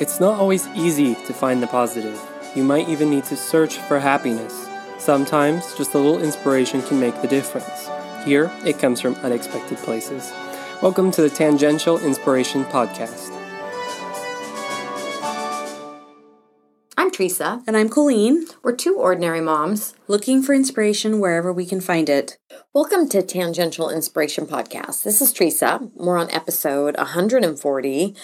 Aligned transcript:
It's 0.00 0.18
not 0.18 0.40
always 0.40 0.66
easy 0.68 1.14
to 1.26 1.34
find 1.34 1.62
the 1.62 1.66
positive. 1.66 2.18
You 2.54 2.64
might 2.64 2.88
even 2.88 3.10
need 3.10 3.24
to 3.24 3.36
search 3.36 3.76
for 3.76 4.00
happiness. 4.00 4.68
Sometimes 4.98 5.74
just 5.74 5.92
a 5.92 5.98
little 5.98 6.22
inspiration 6.22 6.80
can 6.82 6.98
make 6.98 7.20
the 7.20 7.28
difference. 7.28 7.90
Here, 8.24 8.50
it 8.64 8.78
comes 8.78 9.02
from 9.02 9.16
unexpected 9.16 9.76
places. 9.78 10.32
Welcome 10.80 11.10
to 11.12 11.22
the 11.22 11.28
Tangential 11.28 11.98
Inspiration 11.98 12.64
Podcast. 12.64 13.41
Teresa. 17.12 17.62
And 17.66 17.76
I'm 17.76 17.90
Colleen, 17.90 18.46
We're 18.62 18.74
two 18.74 18.96
ordinary 18.96 19.42
moms. 19.42 19.94
looking 20.08 20.42
for 20.42 20.54
inspiration 20.54 21.20
wherever 21.20 21.52
we 21.52 21.66
can 21.66 21.80
find 21.80 22.08
it. 22.08 22.38
Welcome 22.72 23.06
to 23.10 23.20
Tangential 23.22 23.90
Inspiration 23.90 24.46
Podcast. 24.46 25.02
This 25.04 25.20
is 25.20 25.30
Teresa. 25.32 25.90
We're 25.94 26.16
on 26.16 26.30
episode 26.30 26.96
140. 26.96 28.14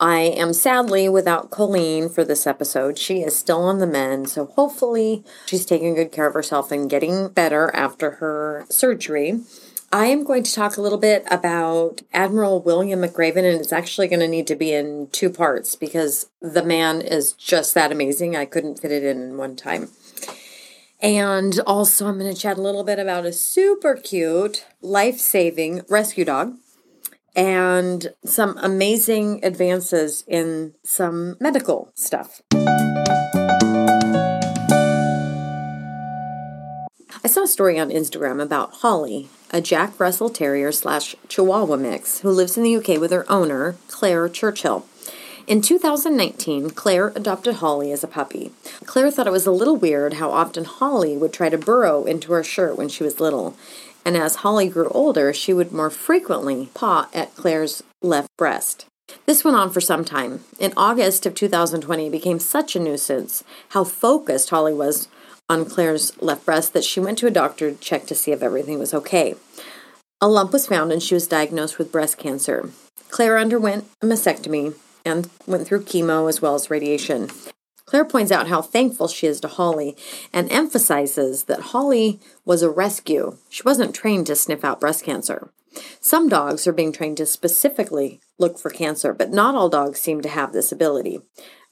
I 0.00 0.20
am 0.20 0.54
sadly 0.54 1.08
without 1.10 1.50
Colleen 1.50 2.08
for 2.08 2.24
this 2.24 2.46
episode. 2.46 2.96
She 2.98 3.20
is 3.20 3.36
still 3.36 3.60
on 3.62 3.78
the 3.78 3.86
mend, 3.86 4.30
so 4.30 4.46
hopefully 4.46 5.24
she's 5.46 5.66
taking 5.66 5.94
good 5.94 6.10
care 6.10 6.26
of 6.26 6.34
herself 6.34 6.72
and 6.72 6.88
getting 6.88 7.28
better 7.28 7.70
after 7.74 8.12
her 8.12 8.64
surgery. 8.70 9.40
I 9.90 10.06
am 10.06 10.22
going 10.22 10.42
to 10.42 10.52
talk 10.52 10.76
a 10.76 10.82
little 10.82 10.98
bit 10.98 11.24
about 11.30 12.02
Admiral 12.12 12.60
William 12.60 13.00
McRaven, 13.00 13.38
and 13.38 13.58
it's 13.58 13.72
actually 13.72 14.06
going 14.06 14.20
to 14.20 14.28
need 14.28 14.46
to 14.48 14.54
be 14.54 14.72
in 14.72 15.08
two 15.12 15.30
parts 15.30 15.76
because 15.76 16.28
the 16.42 16.62
man 16.62 17.00
is 17.00 17.32
just 17.32 17.74
that 17.74 17.90
amazing. 17.90 18.36
I 18.36 18.44
couldn't 18.44 18.80
fit 18.80 18.92
it 18.92 19.02
in 19.02 19.22
in 19.22 19.36
one 19.38 19.56
time. 19.56 19.88
And 21.00 21.58
also, 21.66 22.06
I'm 22.06 22.18
going 22.18 22.32
to 22.34 22.38
chat 22.38 22.58
a 22.58 22.62
little 22.62 22.84
bit 22.84 22.98
about 22.98 23.24
a 23.24 23.32
super 23.32 23.94
cute, 23.94 24.66
life 24.82 25.18
saving 25.18 25.82
rescue 25.88 26.24
dog 26.24 26.56
and 27.34 28.12
some 28.24 28.58
amazing 28.58 29.42
advances 29.42 30.24
in 30.26 30.74
some 30.82 31.36
medical 31.40 31.92
stuff. 31.94 32.42
Saw 37.38 37.44
a 37.44 37.46
story 37.46 37.78
on 37.78 37.90
Instagram 37.90 38.42
about 38.42 38.72
Holly, 38.82 39.28
a 39.52 39.60
Jack 39.60 40.00
Russell 40.00 40.28
Terrier 40.28 40.72
slash 40.72 41.14
Chihuahua 41.28 41.76
mix 41.76 42.18
who 42.18 42.30
lives 42.30 42.56
in 42.56 42.64
the 42.64 42.76
UK 42.76 43.00
with 43.00 43.12
her 43.12 43.30
owner, 43.30 43.76
Claire 43.86 44.28
Churchill. 44.28 44.84
In 45.46 45.62
2019, 45.62 46.70
Claire 46.70 47.12
adopted 47.14 47.56
Holly 47.56 47.92
as 47.92 48.02
a 48.02 48.08
puppy. 48.08 48.50
Claire 48.86 49.12
thought 49.12 49.28
it 49.28 49.32
was 49.32 49.46
a 49.46 49.52
little 49.52 49.76
weird 49.76 50.14
how 50.14 50.32
often 50.32 50.64
Holly 50.64 51.16
would 51.16 51.32
try 51.32 51.48
to 51.48 51.56
burrow 51.56 52.04
into 52.06 52.32
her 52.32 52.42
shirt 52.42 52.76
when 52.76 52.88
she 52.88 53.04
was 53.04 53.20
little. 53.20 53.56
And 54.04 54.16
as 54.16 54.36
Holly 54.36 54.68
grew 54.68 54.88
older, 54.88 55.32
she 55.32 55.52
would 55.52 55.70
more 55.70 55.90
frequently 55.90 56.70
paw 56.74 57.08
at 57.14 57.36
Claire's 57.36 57.84
left 58.02 58.36
breast. 58.36 58.86
This 59.26 59.44
went 59.44 59.56
on 59.56 59.70
for 59.70 59.80
some 59.80 60.04
time. 60.04 60.40
In 60.58 60.72
August 60.76 61.24
of 61.24 61.36
2020, 61.36 62.08
it 62.08 62.10
became 62.10 62.40
such 62.40 62.74
a 62.74 62.80
nuisance 62.80 63.44
how 63.68 63.84
focused 63.84 64.50
Holly 64.50 64.74
was 64.74 65.06
on 65.48 65.64
Claire's 65.64 66.20
left 66.20 66.44
breast 66.44 66.72
that 66.72 66.84
she 66.84 67.00
went 67.00 67.18
to 67.18 67.26
a 67.26 67.30
doctor 67.30 67.70
to 67.70 67.78
check 67.78 68.06
to 68.06 68.14
see 68.14 68.32
if 68.32 68.42
everything 68.42 68.78
was 68.78 68.94
okay. 68.94 69.34
A 70.20 70.28
lump 70.28 70.52
was 70.52 70.66
found 70.66 70.92
and 70.92 71.02
she 71.02 71.14
was 71.14 71.26
diagnosed 71.26 71.78
with 71.78 71.92
breast 71.92 72.18
cancer. 72.18 72.70
Claire 73.08 73.38
underwent 73.38 73.86
a 74.02 74.06
mastectomy 74.06 74.74
and 75.04 75.30
went 75.46 75.66
through 75.66 75.84
chemo 75.84 76.28
as 76.28 76.42
well 76.42 76.54
as 76.54 76.70
radiation. 76.70 77.28
Claire 77.86 78.04
points 78.04 78.30
out 78.30 78.48
how 78.48 78.60
thankful 78.60 79.08
she 79.08 79.26
is 79.26 79.40
to 79.40 79.48
Holly 79.48 79.96
and 80.30 80.52
emphasizes 80.52 81.44
that 81.44 81.72
Holly 81.72 82.20
was 82.44 82.62
a 82.62 82.68
rescue. 82.68 83.38
She 83.48 83.62
wasn't 83.62 83.94
trained 83.94 84.26
to 84.26 84.36
sniff 84.36 84.62
out 84.62 84.80
breast 84.80 85.04
cancer. 85.04 85.50
Some 86.00 86.28
dogs 86.28 86.66
are 86.66 86.72
being 86.72 86.92
trained 86.92 87.16
to 87.16 87.26
specifically 87.26 88.20
look 88.38 88.58
for 88.58 88.70
cancer, 88.70 89.14
but 89.14 89.30
not 89.30 89.54
all 89.54 89.70
dogs 89.70 90.00
seem 90.00 90.20
to 90.20 90.28
have 90.28 90.52
this 90.52 90.70
ability. 90.70 91.20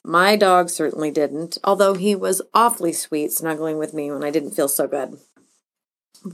My 0.08 0.36
dog 0.36 0.70
certainly 0.70 1.10
didn't, 1.10 1.58
although 1.64 1.94
he 1.94 2.14
was 2.14 2.40
awfully 2.54 2.92
sweet 2.92 3.32
snuggling 3.32 3.76
with 3.76 3.92
me 3.92 4.08
when 4.08 4.22
I 4.22 4.30
didn't 4.30 4.52
feel 4.52 4.68
so 4.68 4.86
good. 4.86 5.18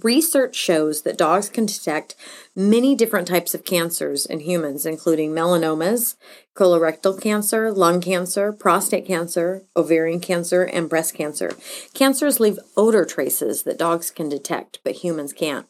Research 0.03 0.55
shows 0.55 1.03
that 1.03 1.17
dogs 1.17 1.49
can 1.49 1.65
detect 1.65 2.15
many 2.55 2.95
different 2.95 3.27
types 3.27 3.55
of 3.55 3.65
cancers 3.65 4.27
in 4.27 4.41
humans, 4.41 4.85
including 4.85 5.31
melanomas, 5.33 6.17
colorectal 6.55 7.19
cancer, 7.19 7.73
lung 7.73 8.03
cancer, 8.03 8.53
prostate 8.53 9.07
cancer, 9.07 9.63
ovarian 9.75 10.21
cancer, 10.21 10.65
and 10.65 10.91
breast 10.91 11.15
cancer. 11.15 11.53
Cancers 11.95 12.41
leave 12.41 12.59
odor 12.77 13.07
traces 13.07 13.63
that 13.63 13.79
dogs 13.79 14.11
can 14.11 14.29
detect, 14.29 14.81
but 14.85 14.97
humans 14.97 15.33
can't. 15.33 15.67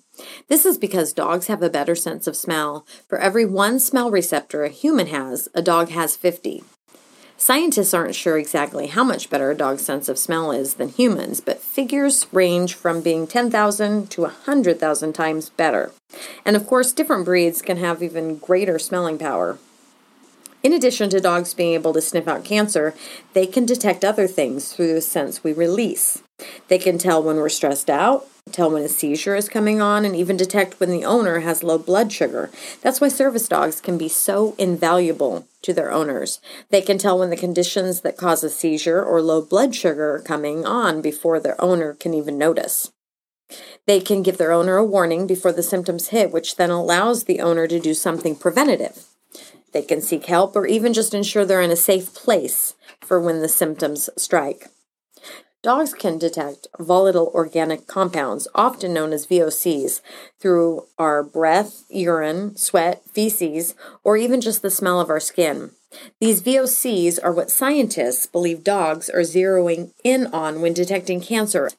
This 0.49 0.67
is 0.67 0.77
because 0.77 1.13
dogs 1.13 1.47
have 1.47 1.63
a 1.63 1.71
better 1.71 1.95
sense 1.95 2.27
of 2.27 2.37
smell. 2.37 2.85
For 3.09 3.19
every 3.19 3.47
one 3.47 3.79
smell 3.79 4.11
receptor 4.11 4.65
a 4.65 4.71
human 4.71 5.07
has, 5.07 5.49
a 5.55 5.63
dog 5.63 5.91
has 5.91 6.17
50. 6.17 6.65
Scientists 7.43 7.93
aren't 7.93 8.15
sure 8.15 8.39
exactly 8.39 8.87
how 8.87 9.03
much 9.03 9.29
better 9.29 9.51
a 9.51 9.57
dog's 9.57 9.85
sense 9.85 10.09
of 10.09 10.17
smell 10.17 10.53
is 10.53 10.75
than 10.75 10.89
humans, 10.91 11.41
but 11.41 11.61
figures 11.61 12.29
range 12.31 12.73
from 12.73 13.01
being 13.01 13.27
10,000 13.27 14.09
to 14.09 14.21
100,000 14.21 15.13
times 15.13 15.51
better. 15.51 15.91
And 16.45 16.55
of 16.55 16.69
course, 16.69 16.93
different 16.93 17.25
breeds 17.25 17.61
can 17.61 17.79
have 17.79 18.01
even 18.01 18.39
greater 18.39 18.79
smelling 18.79 19.19
power. 19.19 19.59
In 20.63 20.73
addition 20.73 21.11
to 21.11 21.21
dogs 21.21 21.53
being 21.53 21.75
able 21.75 21.93
to 21.95 22.01
sniff 22.01 22.29
out 22.29 22.45
cancer, 22.45 22.95
they 23.33 23.49
can 23.49 23.67
detect 23.67 24.05
other 24.05 24.29
things 24.29 24.73
through 24.73 24.95
the 24.95 25.01
scents 25.01 25.43
we 25.43 25.53
release. 25.53 26.23
They 26.69 26.79
can 26.79 26.97
tell 26.97 27.21
when 27.21 27.39
we're 27.39 27.49
stressed 27.49 27.91
out, 27.91 28.25
tell 28.53 28.71
when 28.71 28.83
a 28.83 28.89
seizure 28.89 29.35
is 29.35 29.49
coming 29.49 29.81
on, 29.81 30.05
and 30.05 30.15
even 30.15 30.37
detect 30.37 30.79
when 30.79 30.91
the 30.91 31.05
owner 31.05 31.41
has 31.41 31.63
low 31.63 31.79
blood 31.79 32.13
sugar. 32.13 32.51
That's 32.83 33.01
why 33.01 33.09
service 33.09 33.49
dogs 33.49 33.81
can 33.81 33.99
be 33.99 34.09
so 34.09 34.55
invaluable 34.59 35.47
to 35.63 35.73
their 35.73 35.91
owners. 35.91 36.41
They 36.71 36.83
can 36.83 36.99
tell 36.99 37.19
when 37.19 37.31
the 37.31 37.37
conditions 37.37 38.03
that 38.03 38.17
cause 38.17 38.45
a 38.45 38.51
seizure 38.51 39.03
or 39.03 39.23
low 39.23 39.43
blood 39.43 39.75
sugar 39.75 40.15
are 40.15 40.21
coming 40.21 40.67
on 40.67 41.01
before 41.01 41.41
their 41.41 41.61
owner 41.61 41.95
can 41.95 42.15
even 42.15 42.39
notice. 42.39 42.93
They 43.87 44.01
can 44.01 44.23
give 44.23 44.39
their 44.39 44.53
owner 44.53 44.77
a 44.77 44.85
warning 44.85 45.27
before 45.27 45.53
the 45.53 45.63
symptoms 45.63 46.09
hit, 46.09 46.33
which 46.33 46.57
then 46.57 46.71
allows 46.71 47.25
the 47.25 47.41
owner 47.41 47.67
to 47.67 47.81
do 47.81 47.95
something 47.95 48.37
preventative. 48.37 49.05
They 49.73 49.83
can 49.83 50.01
seek 50.01 50.27
help 50.27 50.55
or 50.55 50.67
even 50.67 50.93
just 50.93 51.15
ensure 51.15 51.45
they're 51.45 51.63
in 51.63 51.71
a 51.71 51.77
safe 51.77 52.15
place 52.15 52.75
for 53.01 53.21
when 53.21 53.41
the 53.41 53.49
symptoms 53.49 54.11
strike. 54.17 54.69
Dogs 55.63 55.95
can 55.95 56.19
detect 56.19 56.67
volatile 56.81 57.31
organic 57.33 57.87
compounds, 57.87 58.49
often 58.53 58.93
known 58.93 59.13
as 59.13 59.29
VOCs, 59.29 60.01
through 60.41 60.89
our 60.99 61.23
breath, 61.23 61.85
urine, 61.89 62.57
sweat, 62.57 63.05
feces, 63.13 63.77
or 64.03 64.17
even 64.17 64.41
just 64.41 64.63
the 64.63 64.73
smell 64.73 65.01
of 65.01 65.09
our 65.09 65.21
skin. 65.21 65.71
These 66.19 66.43
VOCs 66.43 67.21
are 67.23 67.33
what 67.33 67.49
scientists 67.49 68.27
believe 68.27 68.65
dogs 68.65 69.09
are 69.09 69.21
zeroing 69.21 69.93
in 70.03 70.27
on 70.35 70.63
when 70.63 70.73
detecting 70.73 71.21
cancer. 71.21 71.71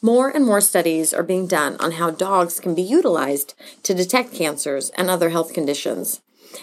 More 0.00 0.28
and 0.28 0.46
more 0.46 0.60
studies 0.60 1.12
are 1.12 1.24
being 1.24 1.48
done 1.48 1.76
on 1.80 1.92
how 1.92 2.12
dogs 2.12 2.60
can 2.60 2.76
be 2.76 2.82
utilized 2.82 3.54
to 3.82 3.92
detect 3.92 4.32
cancers 4.32 4.90
and 4.90 5.10
other 5.10 5.30
health 5.30 5.52
conditions. 5.52 6.20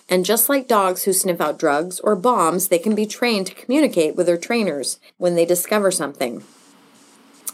And 0.07 0.23
just 0.23 0.47
like 0.47 0.69
dogs 0.69 1.03
who 1.03 1.11
sniff 1.11 1.41
out 1.41 1.59
drugs 1.59 1.99
or 1.99 2.15
bombs, 2.15 2.69
they 2.69 2.79
can 2.79 2.95
be 2.95 3.05
trained 3.05 3.47
to 3.47 3.55
communicate 3.55 4.15
with 4.15 4.27
their 4.27 4.37
trainers 4.37 4.97
when 5.17 5.35
they 5.35 5.45
discover 5.45 5.91
something. 5.91 6.43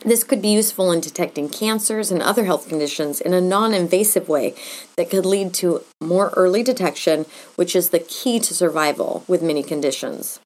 This 0.05 0.23
could 0.23 0.39
be 0.39 0.49
useful 0.49 0.91
in 0.91 0.99
detecting 0.99 1.49
cancers 1.49 2.11
and 2.11 2.21
other 2.21 2.45
health 2.45 2.69
conditions 2.69 3.19
in 3.19 3.33
a 3.33 3.41
non 3.41 3.73
invasive 3.73 4.29
way 4.29 4.53
that 4.97 5.09
could 5.09 5.25
lead 5.25 5.51
to 5.55 5.81
more 5.99 6.31
early 6.35 6.61
detection, 6.61 7.25
which 7.55 7.75
is 7.75 7.89
the 7.89 7.97
key 7.97 8.39
to 8.41 8.53
survival 8.53 9.23
with 9.27 9.41
many 9.41 9.63
conditions. 9.63 10.39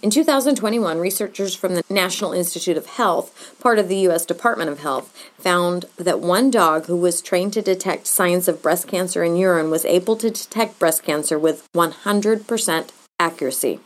In 0.00 0.08
2021, 0.08 0.98
researchers 0.98 1.54
from 1.54 1.74
the 1.74 1.84
National 1.90 2.32
Institute 2.32 2.78
of 2.78 2.86
Health, 2.86 3.54
part 3.60 3.78
of 3.78 3.88
the 3.88 3.98
U.S. 4.08 4.24
Department 4.24 4.70
of 4.70 4.80
Health, 4.80 5.14
found 5.36 5.84
that 5.96 6.20
one 6.20 6.50
dog 6.50 6.86
who 6.86 6.96
was 6.96 7.20
trained 7.20 7.52
to 7.54 7.62
detect 7.62 8.06
signs 8.06 8.48
of 8.48 8.62
breast 8.62 8.88
cancer 8.88 9.22
in 9.22 9.36
urine 9.36 9.70
was 9.70 9.84
able 9.84 10.16
to 10.16 10.30
detect 10.30 10.78
breast 10.78 11.02
cancer 11.02 11.38
with 11.38 11.68
100% 11.74 12.88
accuracy. 13.18 13.80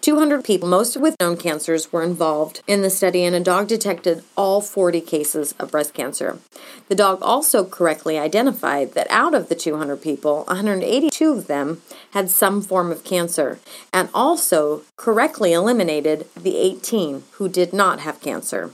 200 0.00 0.44
people, 0.44 0.68
most 0.68 0.96
with 0.96 1.16
known 1.20 1.36
cancers, 1.36 1.92
were 1.92 2.02
involved 2.02 2.62
in 2.66 2.82
the 2.82 2.90
study, 2.90 3.24
and 3.24 3.34
a 3.34 3.40
dog 3.40 3.68
detected 3.68 4.22
all 4.36 4.60
40 4.60 5.00
cases 5.00 5.54
of 5.58 5.70
breast 5.70 5.92
cancer. 5.92 6.38
The 6.88 6.94
dog 6.94 7.18
also 7.20 7.64
correctly 7.64 8.18
identified 8.18 8.94
that 8.94 9.10
out 9.10 9.34
of 9.34 9.48
the 9.48 9.54
200 9.54 10.00
people, 10.00 10.44
182 10.44 11.32
of 11.32 11.46
them 11.46 11.82
had 12.12 12.30
some 12.30 12.62
form 12.62 12.92
of 12.92 13.04
cancer, 13.04 13.58
and 13.92 14.08
also 14.14 14.82
correctly 14.96 15.52
eliminated 15.52 16.26
the 16.34 16.56
18 16.56 17.24
who 17.32 17.48
did 17.48 17.72
not 17.72 18.00
have 18.00 18.20
cancer. 18.20 18.70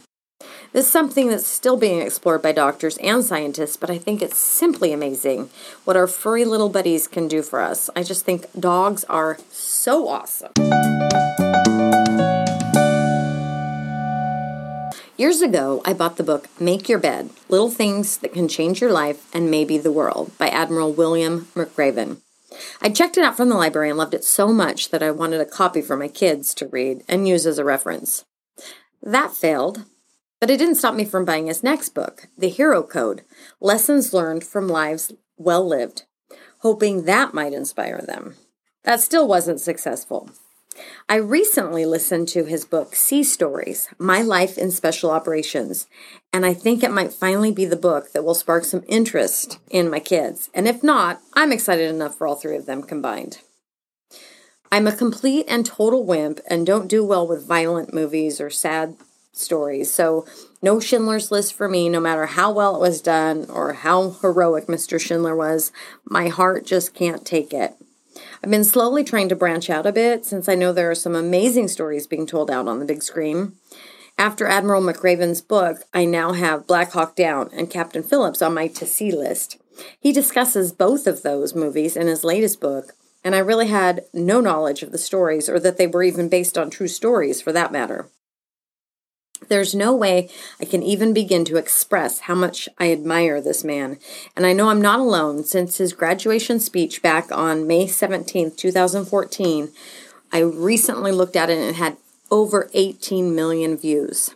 This 0.75 0.87
is 0.87 0.91
something 0.91 1.29
that's 1.29 1.47
still 1.47 1.77
being 1.77 2.01
explored 2.01 2.43
by 2.43 2.51
doctors 2.51 2.97
and 2.97 3.23
scientists, 3.23 3.77
but 3.77 3.91
I 3.91 3.99
think 3.99 4.21
it's 4.21 4.39
simply 4.39 4.93
amazing 4.93 5.51
what 5.85 5.97
our 5.97 6.09
furry 6.09 6.45
little 6.45 6.69
buddies 6.69 7.07
can 7.07 7.29
do 7.29 7.43
for 7.43 7.61
us. 7.61 7.89
I 7.95 8.03
just 8.03 8.25
think 8.25 8.47
dogs 8.59 9.05
are 9.05 9.39
so 9.51 10.09
awesome. 10.09 10.51
Years 15.17 15.43
ago, 15.43 15.81
I 15.85 15.93
bought 15.93 16.17
the 16.17 16.25
book 16.25 16.49
Make 16.59 16.89
Your 16.89 16.99
Bed 16.99 17.31
Little 17.49 17.71
Things 17.71 18.17
That 18.17 18.33
Can 18.33 18.49
Change 18.49 18.81
Your 18.81 18.91
Life 18.91 19.33
and 19.33 19.49
Maybe 19.49 19.79
the 19.79 19.93
World 19.93 20.37
by 20.39 20.49
Admiral 20.49 20.93
William 20.93 21.47
McRaven. 21.55 22.17
I 22.83 22.91
checked 22.91 23.17
it 23.17 23.23
out 23.23 23.37
from 23.37 23.49
the 23.49 23.55
library 23.55 23.91
and 23.91 23.99
loved 23.99 24.13
it 24.13 24.25
so 24.25 24.49
much 24.49 24.91
that 24.91 25.05
I 25.05 25.13
wanted 25.13 25.41
a 25.41 25.47
copy 25.47 25.83
for 25.83 25.97
my 25.97 26.09
kids 26.09 26.53
to 26.55 26.67
read 26.67 27.05
and 27.07 27.29
use 27.29 27.47
as 27.47 27.59
a 27.59 27.65
reference. 27.65 28.25
That 29.01 29.37
failed, 29.37 29.85
but 30.45 30.51
it 30.51 30.59
didn't 30.59 30.75
stop 30.75 30.95
me 30.95 31.07
from 31.07 31.25
buying 31.25 31.47
his 31.47 31.63
next 31.63 31.95
book, 31.95 32.29
The 32.37 32.51
Hero 32.51 32.83
Code 32.83 33.23
Lessons 33.63 34.13
Learned 34.13 34.45
from 34.45 34.69
Lives 34.69 35.11
Well 35.39 35.67
Lived, 35.67 36.03
hoping 36.59 37.05
that 37.05 37.33
might 37.33 37.55
inspire 37.55 38.03
them. 38.03 38.35
That 38.83 39.01
still 39.01 39.27
wasn't 39.27 39.63
successful. 39.63 40.29
I 41.09 41.15
recently 41.15 41.87
listened 41.87 42.29
to 42.29 42.45
his 42.45 42.67
book, 42.67 42.95
Sea 42.95 43.23
Stories 43.23 43.89
My 43.99 44.21
Life 44.21 44.59
in 44.59 44.71
Special 44.71 45.11
Operations, 45.11 45.87
and 46.31 46.45
I 46.45 46.53
think 46.53 46.83
it 46.83 46.93
might 46.93 47.15
finally 47.15 47.51
be 47.51 47.65
the 47.65 47.75
book 47.75 48.13
that 48.13 48.23
will 48.23 48.35
spark 48.35 48.67
some 48.67 48.85
interest 48.87 49.59
in 49.71 49.89
my 49.89 49.99
kids. 49.99 50.51
And 50.53 50.69
if 50.69 50.83
not, 50.83 51.23
I'm 51.33 51.53
excited 51.53 51.89
enough 51.89 52.19
for 52.19 52.27
all 52.27 52.37
three 52.37 52.57
of 52.57 52.67
them 52.67 52.83
combined. 52.83 53.39
I'm 54.71 54.87
a 54.87 54.95
complete 54.95 55.47
and 55.49 55.65
total 55.65 56.05
wimp 56.05 56.41
and 56.51 56.67
don't 56.67 56.87
do 56.87 57.03
well 57.03 57.27
with 57.27 57.49
violent 57.49 57.95
movies 57.95 58.43
or 58.43 58.51
sad 58.51 58.99
stories, 59.37 59.93
so 59.93 60.27
no 60.63 60.81
Schindler's 60.81 61.31
List 61.31 61.55
for 61.55 61.69
me, 61.69 61.89
no 61.89 62.01
matter 62.01 62.27
how 62.27 62.51
well 62.51 62.77
it 62.77 62.81
was 62.81 63.01
done 63.01 63.47
or 63.49 63.75
how 63.75 64.11
heroic 64.23 64.67
Mr. 64.67 65.01
Schindler 65.01 65.37
was. 65.37 65.73
My 66.05 66.29
heart 66.29 66.67
just 66.67 66.95
can't 66.95 67.25
take 67.25 67.53
it. 67.53 67.75
I've 68.43 68.51
been 68.51 68.65
slowly 68.65 69.05
trying 69.05 69.29
to 69.31 69.37
branch 69.37 69.71
out 69.71 69.87
a 69.87 69.93
bit 69.93 70.25
since 70.25 70.49
I 70.49 70.55
know 70.55 70.73
there 70.73 70.91
are 70.91 70.95
some 70.95 71.15
amazing 71.15 71.69
stories 71.69 72.07
being 72.07 72.27
told 72.27 72.51
out 72.51 72.69
on 72.69 72.79
the 72.79 72.85
big 72.85 73.03
screen. 73.03 73.53
After 74.17 74.47
Admiral 74.47 74.83
McRaven's 74.83 75.41
book, 75.41 75.79
I 75.93 76.05
now 76.05 76.33
have 76.33 76.67
Black 76.67 76.93
Hawk 76.93 77.17
Down 77.17 77.51
and 77.53 77.71
Captain 77.71 78.03
Phillips 78.03 78.43
on 78.43 78.55
my 78.55 78.69
to 78.69 78.87
see 78.87 79.11
list. 79.11 79.59
He 79.99 80.13
discusses 80.13 80.73
both 80.73 81.07
of 81.07 81.23
those 81.23 81.55
movies 81.55 81.97
in 81.97 82.07
his 82.07 82.23
latest 82.23 82.61
book, 82.61 82.93
and 83.25 83.35
I 83.35 83.39
really 83.39 83.67
had 83.67 84.05
no 84.13 84.41
knowledge 84.41 84.83
of 84.83 84.93
the 84.93 84.99
stories 84.99 85.49
or 85.49 85.59
that 85.59 85.79
they 85.79 85.89
were 85.89 86.05
even 86.05 86.29
based 86.29 86.57
on 86.57 86.71
true 86.71 86.87
stories 86.87 87.43
for 87.43 87.51
that 87.53 87.73
matter. 87.73 88.09
There's 89.49 89.75
no 89.75 89.95
way 89.95 90.29
I 90.61 90.65
can 90.65 90.83
even 90.83 91.13
begin 91.13 91.45
to 91.47 91.57
express 91.57 92.21
how 92.21 92.35
much 92.35 92.69
I 92.79 92.93
admire 92.93 93.41
this 93.41 93.65
man, 93.65 93.99
and 94.37 94.47
I 94.47 94.53
know 94.53 94.69
I'm 94.69 94.83
not 94.83 95.01
alone 95.01 95.45
since 95.45 95.79
his 95.79 95.93
graduation 95.93 96.61
speech 96.61 97.03
back 97.03 97.31
on 97.31 97.67
May 97.67 97.87
17, 97.87 98.53
2014. 98.57 99.71
I 100.33 100.39
recently 100.39 101.13
looked 101.13 101.37
at 101.37 101.51
it 101.51 101.59
and 101.59 101.71
it 101.71 101.77
had 101.77 101.97
over 102.31 102.71
18 102.75 103.35
million 103.35 103.77
views. 103.77 104.35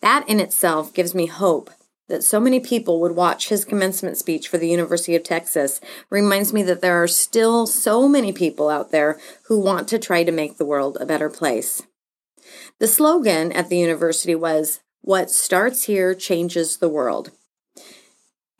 That 0.00 0.28
in 0.28 0.40
itself 0.40 0.94
gives 0.94 1.14
me 1.14 1.26
hope 1.26 1.70
that 2.08 2.22
so 2.22 2.38
many 2.38 2.60
people 2.60 3.00
would 3.00 3.16
watch 3.16 3.48
his 3.48 3.64
commencement 3.64 4.16
speech 4.16 4.48
for 4.48 4.58
the 4.58 4.68
University 4.68 5.16
of 5.16 5.22
Texas 5.22 5.80
reminds 6.10 6.52
me 6.52 6.62
that 6.62 6.80
there 6.80 7.02
are 7.02 7.08
still 7.08 7.66
so 7.66 8.08
many 8.08 8.32
people 8.32 8.68
out 8.68 8.90
there 8.90 9.18
who 9.44 9.58
want 9.58 9.88
to 9.88 9.98
try 9.98 10.22
to 10.22 10.32
make 10.32 10.56
the 10.56 10.66
world 10.66 10.98
a 11.00 11.06
better 11.06 11.30
place. 11.30 11.82
The 12.78 12.86
slogan 12.86 13.52
at 13.52 13.68
the 13.68 13.78
university 13.78 14.34
was, 14.34 14.80
What 15.00 15.30
starts 15.30 15.84
here 15.84 16.14
changes 16.14 16.78
the 16.78 16.88
world. 16.88 17.30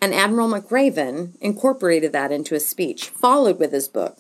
And 0.01 0.15
Admiral 0.15 0.49
McRaven 0.49 1.37
incorporated 1.41 2.13
that 2.13 2.33
into 2.33 2.55
his 2.55 2.69
speech, 2.69 3.09
followed 3.09 3.59
with 3.59 3.73
his 3.73 3.89
book. 3.89 4.19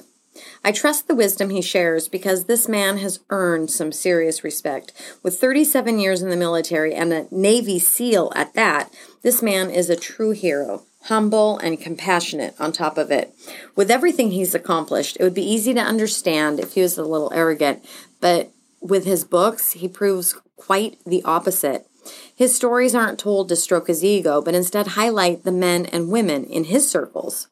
I 0.64 0.72
trust 0.72 1.06
the 1.06 1.14
wisdom 1.14 1.50
he 1.50 1.62
shares 1.62 2.08
because 2.08 2.44
this 2.44 2.68
man 2.68 2.98
has 2.98 3.20
earned 3.30 3.70
some 3.70 3.92
serious 3.92 4.42
respect. 4.42 4.92
With 5.22 5.38
37 5.38 5.98
years 5.98 6.22
in 6.22 6.30
the 6.30 6.36
military 6.36 6.94
and 6.94 7.12
a 7.12 7.26
Navy 7.30 7.78
SEAL 7.78 8.32
at 8.34 8.54
that, 8.54 8.92
this 9.22 9.42
man 9.42 9.70
is 9.70 9.90
a 9.90 9.96
true 9.96 10.32
hero, 10.32 10.82
humble 11.04 11.58
and 11.58 11.80
compassionate 11.80 12.54
on 12.58 12.72
top 12.72 12.98
of 12.98 13.10
it. 13.10 13.34
With 13.76 13.90
everything 13.90 14.30
he's 14.30 14.54
accomplished, 14.54 15.16
it 15.20 15.22
would 15.22 15.34
be 15.34 15.48
easy 15.48 15.74
to 15.74 15.80
understand 15.80 16.58
if 16.58 16.74
he 16.74 16.80
was 16.80 16.98
a 16.98 17.04
little 17.04 17.32
arrogant, 17.32 17.84
but 18.20 18.50
with 18.84 19.06
his 19.06 19.24
books, 19.24 19.72
he 19.72 19.88
proves 19.88 20.36
quite 20.56 20.98
the 21.04 21.22
opposite. 21.24 21.86
His 22.34 22.54
stories 22.54 22.94
aren't 22.94 23.18
told 23.18 23.48
to 23.48 23.56
stroke 23.56 23.86
his 23.86 24.04
ego, 24.04 24.42
but 24.42 24.54
instead 24.54 24.88
highlight 24.88 25.42
the 25.42 25.52
men 25.52 25.86
and 25.86 26.10
women 26.10 26.44
in 26.44 26.64
his 26.64 26.88
circles. 26.88 27.48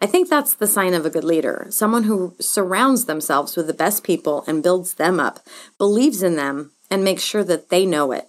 I 0.00 0.06
think 0.06 0.28
that's 0.28 0.54
the 0.54 0.66
sign 0.66 0.94
of 0.94 1.04
a 1.04 1.10
good 1.10 1.24
leader 1.24 1.66
someone 1.70 2.04
who 2.04 2.34
surrounds 2.40 3.04
themselves 3.04 3.56
with 3.56 3.66
the 3.66 3.74
best 3.74 4.02
people 4.04 4.44
and 4.46 4.62
builds 4.62 4.94
them 4.94 5.18
up, 5.20 5.40
believes 5.78 6.22
in 6.22 6.36
them, 6.36 6.72
and 6.90 7.04
makes 7.04 7.22
sure 7.22 7.44
that 7.44 7.68
they 7.68 7.84
know 7.84 8.12
it. 8.12 8.28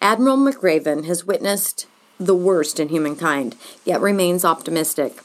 Admiral 0.00 0.36
McRaven 0.36 1.06
has 1.06 1.24
witnessed 1.24 1.86
the 2.18 2.34
worst 2.34 2.80
in 2.80 2.88
humankind, 2.88 3.56
yet 3.84 4.00
remains 4.00 4.44
optimistic. 4.44 5.20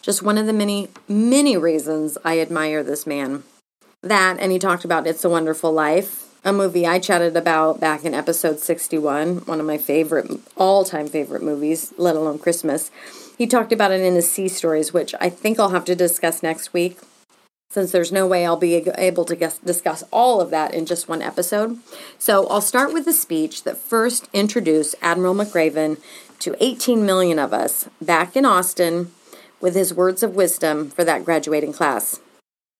Just 0.00 0.22
one 0.22 0.38
of 0.38 0.46
the 0.46 0.52
many, 0.52 0.88
many 1.08 1.56
reasons 1.56 2.18
I 2.24 2.40
admire 2.40 2.82
this 2.82 3.06
man. 3.06 3.44
That, 4.02 4.38
and 4.40 4.50
he 4.50 4.58
talked 4.58 4.84
about 4.84 5.06
It's 5.06 5.24
a 5.24 5.28
Wonderful 5.28 5.72
Life, 5.72 6.26
a 6.44 6.52
movie 6.52 6.84
I 6.84 6.98
chatted 6.98 7.36
about 7.36 7.78
back 7.78 8.04
in 8.04 8.14
episode 8.14 8.58
61, 8.58 9.38
one 9.38 9.60
of 9.60 9.66
my 9.66 9.78
favorite, 9.78 10.28
all 10.56 10.84
time 10.84 11.06
favorite 11.06 11.42
movies, 11.42 11.94
let 11.96 12.16
alone 12.16 12.40
Christmas. 12.40 12.90
He 13.38 13.46
talked 13.46 13.70
about 13.72 13.92
it 13.92 14.00
in 14.00 14.16
his 14.16 14.30
Sea 14.30 14.48
Stories, 14.48 14.92
which 14.92 15.14
I 15.20 15.28
think 15.28 15.60
I'll 15.60 15.70
have 15.70 15.84
to 15.84 15.94
discuss 15.94 16.42
next 16.42 16.72
week, 16.72 16.98
since 17.70 17.92
there's 17.92 18.10
no 18.10 18.26
way 18.26 18.44
I'll 18.44 18.56
be 18.56 18.74
able 18.74 19.24
to 19.24 19.36
guess, 19.36 19.58
discuss 19.58 20.02
all 20.10 20.40
of 20.40 20.50
that 20.50 20.74
in 20.74 20.84
just 20.84 21.08
one 21.08 21.22
episode. 21.22 21.78
So 22.18 22.48
I'll 22.48 22.60
start 22.60 22.92
with 22.92 23.04
the 23.04 23.12
speech 23.12 23.62
that 23.62 23.78
first 23.78 24.28
introduced 24.32 24.96
Admiral 25.00 25.34
McRaven 25.34 26.00
to 26.40 26.56
18 26.58 27.06
million 27.06 27.38
of 27.38 27.52
us 27.52 27.88
back 28.00 28.34
in 28.34 28.44
Austin 28.44 29.12
with 29.60 29.76
his 29.76 29.94
words 29.94 30.24
of 30.24 30.34
wisdom 30.34 30.90
for 30.90 31.04
that 31.04 31.24
graduating 31.24 31.72
class. 31.72 32.18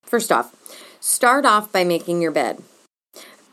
First 0.05 0.33
off, 0.33 0.55
Start 1.05 1.45
off 1.45 1.73
by 1.73 1.83
making 1.83 2.23
your 2.23 2.31
bed. 2.31 2.63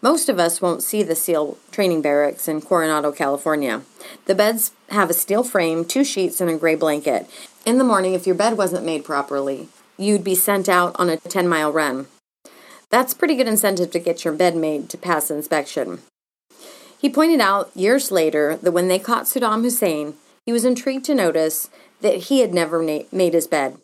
Most 0.04 0.30
of 0.30 0.38
us 0.38 0.62
won't 0.62 0.84
see 0.84 1.02
the 1.02 1.16
SEAL 1.16 1.58
training 1.72 2.04
barracks 2.04 2.48
in 2.48 2.62
Coronado, 2.62 3.12
California. 3.12 3.82
The 4.26 4.36
beds 4.36 4.72
have 4.90 5.10
a 5.10 5.16
steel 5.16 5.44
frame, 5.44 5.84
two 5.84 6.04
sheets, 6.04 6.40
and 6.40 6.48
a 6.52 6.58
gray 6.58 6.76
blanket. 6.76 7.28
In 7.66 7.80
the 7.80 7.84
morning, 7.84 8.14
if 8.14 8.28
your 8.28 8.36
bed 8.36 8.56
wasn't 8.56 8.86
made 8.86 9.04
properly, 9.04 9.68
you'd 9.98 10.24
be 10.24 10.36
sent 10.36 10.70
out 10.70 10.96
on 11.00 11.10
a 11.10 11.18
10 11.18 11.48
mile 11.48 11.72
run. 11.72 12.06
That's 12.92 13.16
pretty 13.16 13.34
good 13.34 13.48
incentive 13.48 13.90
to 13.94 14.00
get 14.00 14.24
your 14.24 14.36
bed 14.36 14.56
made 14.56 14.88
to 14.90 14.98
pass 15.00 15.32
inspection. 15.32 16.02
He 17.00 17.10
pointed 17.10 17.42
out 17.42 17.76
years 17.76 18.12
later 18.12 18.58
that 18.58 18.74
when 18.74 18.90
they 18.90 19.00
caught 19.00 19.24
Saddam 19.24 19.64
Hussein, 19.64 20.14
he 20.46 20.52
was 20.52 20.66
intrigued 20.66 21.06
to 21.06 21.16
notice 21.16 21.72
that 22.02 22.26
he 22.26 22.42
had 22.42 22.54
never 22.54 22.80
made 22.80 23.34
his 23.34 23.48
bed. 23.48 23.80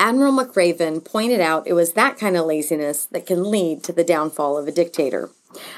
Admiral 0.00 0.32
McRaven 0.32 1.04
pointed 1.04 1.40
out 1.40 1.66
it 1.66 1.72
was 1.72 1.92
that 1.92 2.18
kind 2.18 2.36
of 2.36 2.46
laziness 2.46 3.06
that 3.06 3.26
can 3.26 3.50
lead 3.50 3.82
to 3.84 3.92
the 3.92 4.04
downfall 4.04 4.56
of 4.56 4.68
a 4.68 4.72
dictator. 4.72 5.30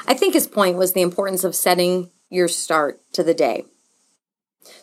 I 0.07 0.15
think 0.15 0.35
his 0.35 0.47
point 0.47 0.77
was 0.77 0.93
the 0.93 1.01
importance 1.01 1.43
of 1.43 1.55
setting 1.55 2.11
your 2.29 2.49
start 2.49 3.01
to 3.15 3.23
the 3.23 3.35
day. 3.35 3.65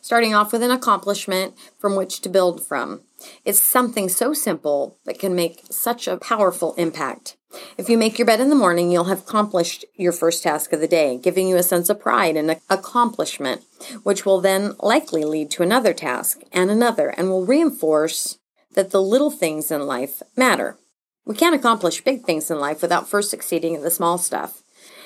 Starting 0.02 0.34
off 0.34 0.52
with 0.52 0.64
an 0.64 0.72
accomplishment 0.72 1.54
from 1.78 1.96
which 1.96 2.22
to 2.22 2.30
build 2.30 2.66
from. 2.66 3.02
It's 3.46 3.62
something 3.62 4.10
so 4.10 4.34
simple 4.34 4.98
that 5.06 5.20
can 5.20 5.36
make 5.36 5.62
such 5.70 6.08
a 6.08 6.18
powerful 6.18 6.74
impact. 6.74 7.38
If 7.78 7.90
you 7.90 7.98
make 7.98 8.18
your 8.18 8.26
bed 8.26 8.40
in 8.40 8.50
the 8.50 8.56
morning, 8.56 8.92
you'll 8.92 9.06
have 9.06 9.20
accomplished 9.20 9.86
your 9.96 10.12
first 10.12 10.44
task 10.44 10.74
of 10.74 10.80
the 10.80 10.88
day, 10.88 11.18
giving 11.18 11.48
you 11.48 11.58
a 11.58 11.64
sense 11.64 11.90
of 11.90 12.00
pride 12.00 12.36
and 12.36 12.60
accomplishment, 12.70 13.64
which 14.04 14.26
will 14.26 14.42
then 14.42 14.76
likely 14.80 15.24
lead 15.24 15.52
to 15.52 15.64
another 15.64 15.94
task 15.94 16.42
and 16.52 16.70
another 16.70 17.10
and 17.10 17.30
will 17.30 17.46
reinforce 17.46 18.40
that 18.78 18.92
the 18.92 19.02
little 19.02 19.32
things 19.32 19.72
in 19.72 19.88
life 19.88 20.22
matter. 20.36 20.78
We 21.26 21.34
can't 21.34 21.56
accomplish 21.56 22.04
big 22.04 22.24
things 22.24 22.52
in 22.52 22.60
life 22.60 22.84
without 22.84 23.10
first 23.10 23.32
succeeding 23.32 23.74
in 23.74 23.82
the 23.82 23.90
small 23.90 24.20
stuff. 24.20 24.62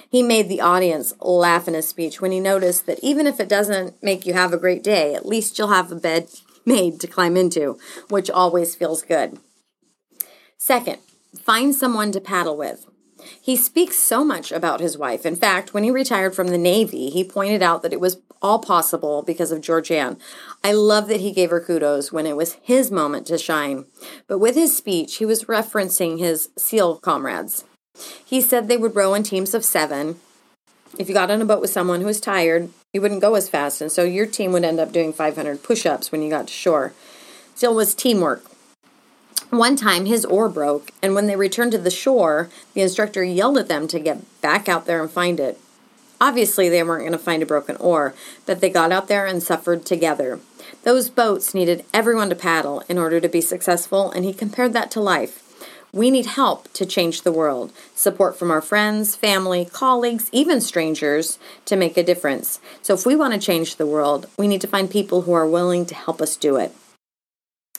He 0.10 0.22
made 0.22 0.50
the 0.50 0.60
audience 0.60 1.14
laugh 1.22 1.70
in 1.70 1.74
his 1.74 1.88
speech 1.88 2.20
when 2.20 2.34
he 2.34 2.42
noticed 2.42 2.86
that 2.86 3.00
even 3.02 3.26
if 3.26 3.40
it 3.40 3.48
doesn't 3.48 4.04
make 4.04 4.26
you 4.26 4.34
have 4.34 4.52
a 4.52 4.58
great 4.58 4.84
day, 4.84 5.16
at 5.16 5.26
least 5.26 5.58
you'll 5.58 5.70
have 5.70 5.90
a 5.90 5.96
bed 5.96 6.28
made 6.66 7.00
to 7.00 7.08
climb 7.08 7.38
into, 7.38 7.80
which 8.10 8.30
always 8.30 8.76
feels 8.76 9.04
good. 9.04 9.40
Second, 10.58 10.98
find 11.42 11.74
someone 11.74 12.12
to 12.12 12.20
paddle 12.20 12.58
with. 12.58 12.91
He 13.42 13.56
speaks 13.56 13.98
so 13.98 14.24
much 14.24 14.52
about 14.52 14.80
his 14.80 14.98
wife. 14.98 15.26
In 15.26 15.36
fact, 15.36 15.74
when 15.74 15.84
he 15.84 15.92
retired 15.92 16.36
from 16.36 16.48
the 16.48 16.58
Navy, 16.58 17.10
he 17.10 17.24
pointed 17.24 17.62
out 17.62 17.82
that 17.82 17.94
it 17.94 18.00
was 18.00 18.18
all 18.42 18.60
possible 18.60 19.22
because 19.22 19.52
of 19.52 19.62
Georgeann. 19.62 20.20
I 20.64 20.72
love 20.72 21.08
that 21.08 21.22
he 21.22 21.32
gave 21.32 21.50
her 21.50 21.62
kudos 21.62 22.12
when 22.12 22.26
it 22.26 22.36
was 22.36 22.58
his 22.62 22.92
moment 22.92 23.28
to 23.28 23.38
shine. 23.38 23.86
But 24.28 24.40
with 24.40 24.56
his 24.56 24.76
speech, 24.76 25.18
he 25.18 25.26
was 25.26 25.46
referencing 25.46 26.20
his 26.20 26.50
SEAL 26.58 26.98
comrades. 26.98 27.66
He 28.26 28.42
said 28.42 28.68
they 28.68 28.78
would 28.78 28.96
row 28.96 29.14
in 29.14 29.24
teams 29.24 29.54
of 29.54 29.66
seven. 29.66 30.20
If 30.98 31.08
you 31.08 31.14
got 31.14 31.32
on 31.32 31.42
a 31.42 31.46
boat 31.46 31.62
with 31.62 31.70
someone 31.70 32.02
who 32.02 32.08
was 32.08 32.20
tired, 32.20 32.70
you 32.94 33.02
wouldn't 33.02 33.22
go 33.22 33.36
as 33.36 33.48
fast, 33.48 33.82
and 33.82 33.92
so 33.92 34.04
your 34.04 34.26
team 34.26 34.52
would 34.52 34.66
end 34.66 34.80
up 34.80 34.92
doing 34.92 35.14
500 35.14 35.64
push 35.64 35.86
ups 35.86 36.12
when 36.12 36.22
you 36.22 36.30
got 36.30 36.48
to 36.48 36.54
shore. 36.54 36.94
Still 37.56 37.76
was 37.76 37.96
teamwork. 37.96 38.44
One 39.50 39.76
time 39.76 40.06
his 40.06 40.24
oar 40.26 40.48
broke, 40.48 40.92
and 41.02 41.14
when 41.14 41.28
they 41.28 41.36
returned 41.36 41.74
to 41.74 41.78
the 41.78 41.92
shore, 41.92 42.50
the 42.74 42.82
instructor 42.82 43.24
yelled 43.24 43.58
at 43.58 43.68
them 43.68 43.88
to 43.90 44.00
get 44.00 44.24
back 44.42 44.70
out 44.70 44.86
there 44.86 45.02
and 45.02 45.12
find 45.12 45.40
it. 45.40 45.60
Obviously, 46.22 46.70
they 46.70 46.84
weren't 46.84 47.02
going 47.02 47.12
to 47.12 47.18
find 47.18 47.42
a 47.42 47.48
broken 47.48 47.76
oar, 47.78 48.14
but 48.46 48.62
they 48.62 48.70
got 48.70 48.92
out 48.92 49.08
there 49.08 49.26
and 49.26 49.42
suffered 49.42 49.86
together. 49.86 50.40
Those 50.84 51.10
boats 51.10 51.54
needed 51.54 51.84
everyone 51.94 52.30
to 52.30 52.36
paddle 52.36 52.84
in 52.88 52.98
order 52.98 53.20
to 53.20 53.28
be 53.28 53.42
successful, 53.42 54.12
and 54.12 54.24
he 54.24 54.32
compared 54.32 54.74
that 54.74 54.92
to 54.92 55.02
life. 55.02 55.44
We 55.92 56.10
need 56.10 56.28
help 56.28 56.72
to 56.74 56.86
change 56.86 57.24
the 57.24 57.32
world, 57.32 57.74
support 57.96 58.38
from 58.38 58.52
our 58.52 58.62
friends, 58.62 59.16
family, 59.16 59.66
colleagues, 59.66 60.30
even 60.32 60.62
strangers 60.62 61.38
to 61.66 61.76
make 61.76 61.98
a 61.98 62.04
difference. 62.04 62.60
So, 62.82 62.94
if 62.94 63.06
we 63.06 63.16
want 63.16 63.34
to 63.34 63.40
change 63.40 63.76
the 63.76 63.86
world, 63.86 64.28
we 64.38 64.48
need 64.48 64.62
to 64.62 64.68
find 64.68 64.90
people 64.90 65.24
who 65.24 65.34
are 65.34 65.48
willing 65.48 65.86
to 65.88 65.96
help 65.96 66.22
us 66.22 66.38
do 66.38 66.56
it. 66.56 66.74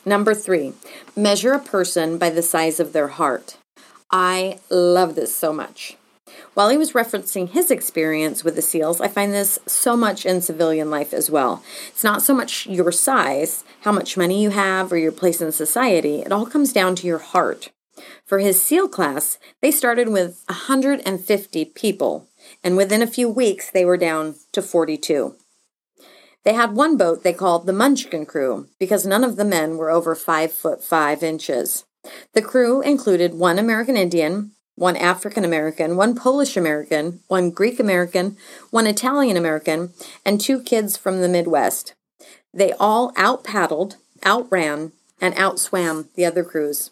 Number 0.05 0.35
three, 0.35 0.73
measure 1.17 1.53
a 1.53 1.61
person 1.61 2.19
by 2.19 2.31
the 2.31 2.43
size 2.43 2.81
of 2.81 2.93
their 2.93 3.09
heart. 3.09 3.57
I 4.11 4.59
love 4.69 5.15
this 5.15 5.35
so 5.35 5.53
much. 5.53 5.97
While 6.55 6.69
he 6.69 6.77
was 6.77 6.93
referencing 6.93 7.49
his 7.49 7.71
experience 7.71 8.45
with 8.45 8.57
the 8.57 8.63
SEALs, 8.63 9.01
I 9.01 9.09
find 9.09 9.33
this 9.33 9.59
so 9.67 9.97
much 9.97 10.27
in 10.27 10.43
civilian 10.43 10.91
life 10.91 11.15
as 11.15 11.31
well. 11.31 11.63
It's 11.89 12.05
not 12.05 12.21
so 12.21 12.35
much 12.35 12.67
your 12.67 12.93
size, 12.93 13.65
how 13.83 13.93
much 13.93 14.17
money 14.17 14.43
you 14.43 14.51
have, 14.51 14.93
or 14.93 14.99
your 14.99 15.13
place 15.13 15.41
in 15.41 15.53
society, 15.53 16.17
it 16.17 16.33
all 16.33 16.47
comes 16.47 16.73
down 16.73 16.95
to 16.97 17.07
your 17.07 17.19
heart. 17.19 17.71
For 18.27 18.39
his 18.39 18.61
SEAL 18.61 18.89
class, 18.89 19.39
they 19.61 19.71
started 19.71 20.09
with 20.09 20.43
150 20.49 21.65
people, 21.67 22.27
and 22.63 22.77
within 22.77 23.03
a 23.03 23.07
few 23.07 23.29
weeks, 23.29 23.71
they 23.71 23.85
were 23.85 23.97
down 23.97 24.35
to 24.53 24.63
42. 24.63 25.37
They 26.45 26.55
had 26.55 26.75
one 26.75 26.97
boat 26.97 27.23
they 27.23 27.33
called 27.33 27.67
the 27.67 27.73
Munchkin 27.73 28.27
Crew 28.27 28.69
because 28.79 29.07
none 29.07 29.25
of 29.25 29.37
the 29.37 29.45
men 29.45 29.77
were 29.77 29.91
over 29.91 30.15
five 30.15 30.53
foot 30.53 30.83
five 30.83 31.23
inches. 31.23 31.85
The 32.33 32.43
crew 32.43 32.81
included 32.83 33.35
one 33.35 33.59
American 33.59 33.97
Indian, 33.97 34.53
one 34.75 34.97
African 34.97 35.45
American, 35.45 35.97
one 35.97 36.15
Polish 36.17 36.57
American, 36.57 37.21
one 37.29 37.51
Greek 37.51 37.79
American, 37.79 38.37
one 38.71 38.87
Italian 38.87 39.37
American, 39.37 39.93
and 40.25 40.41
two 40.41 40.61
kids 40.61 40.97
from 40.97 41.21
the 41.21 41.29
Midwest. 41.29 41.95
They 42.53 42.73
all 42.73 43.13
out 43.17 43.45
paddled, 43.45 43.97
outran, 44.25 44.93
and 45.21 45.35
outswam 45.35 46.13
the 46.15 46.25
other 46.25 46.43
crews. 46.43 46.91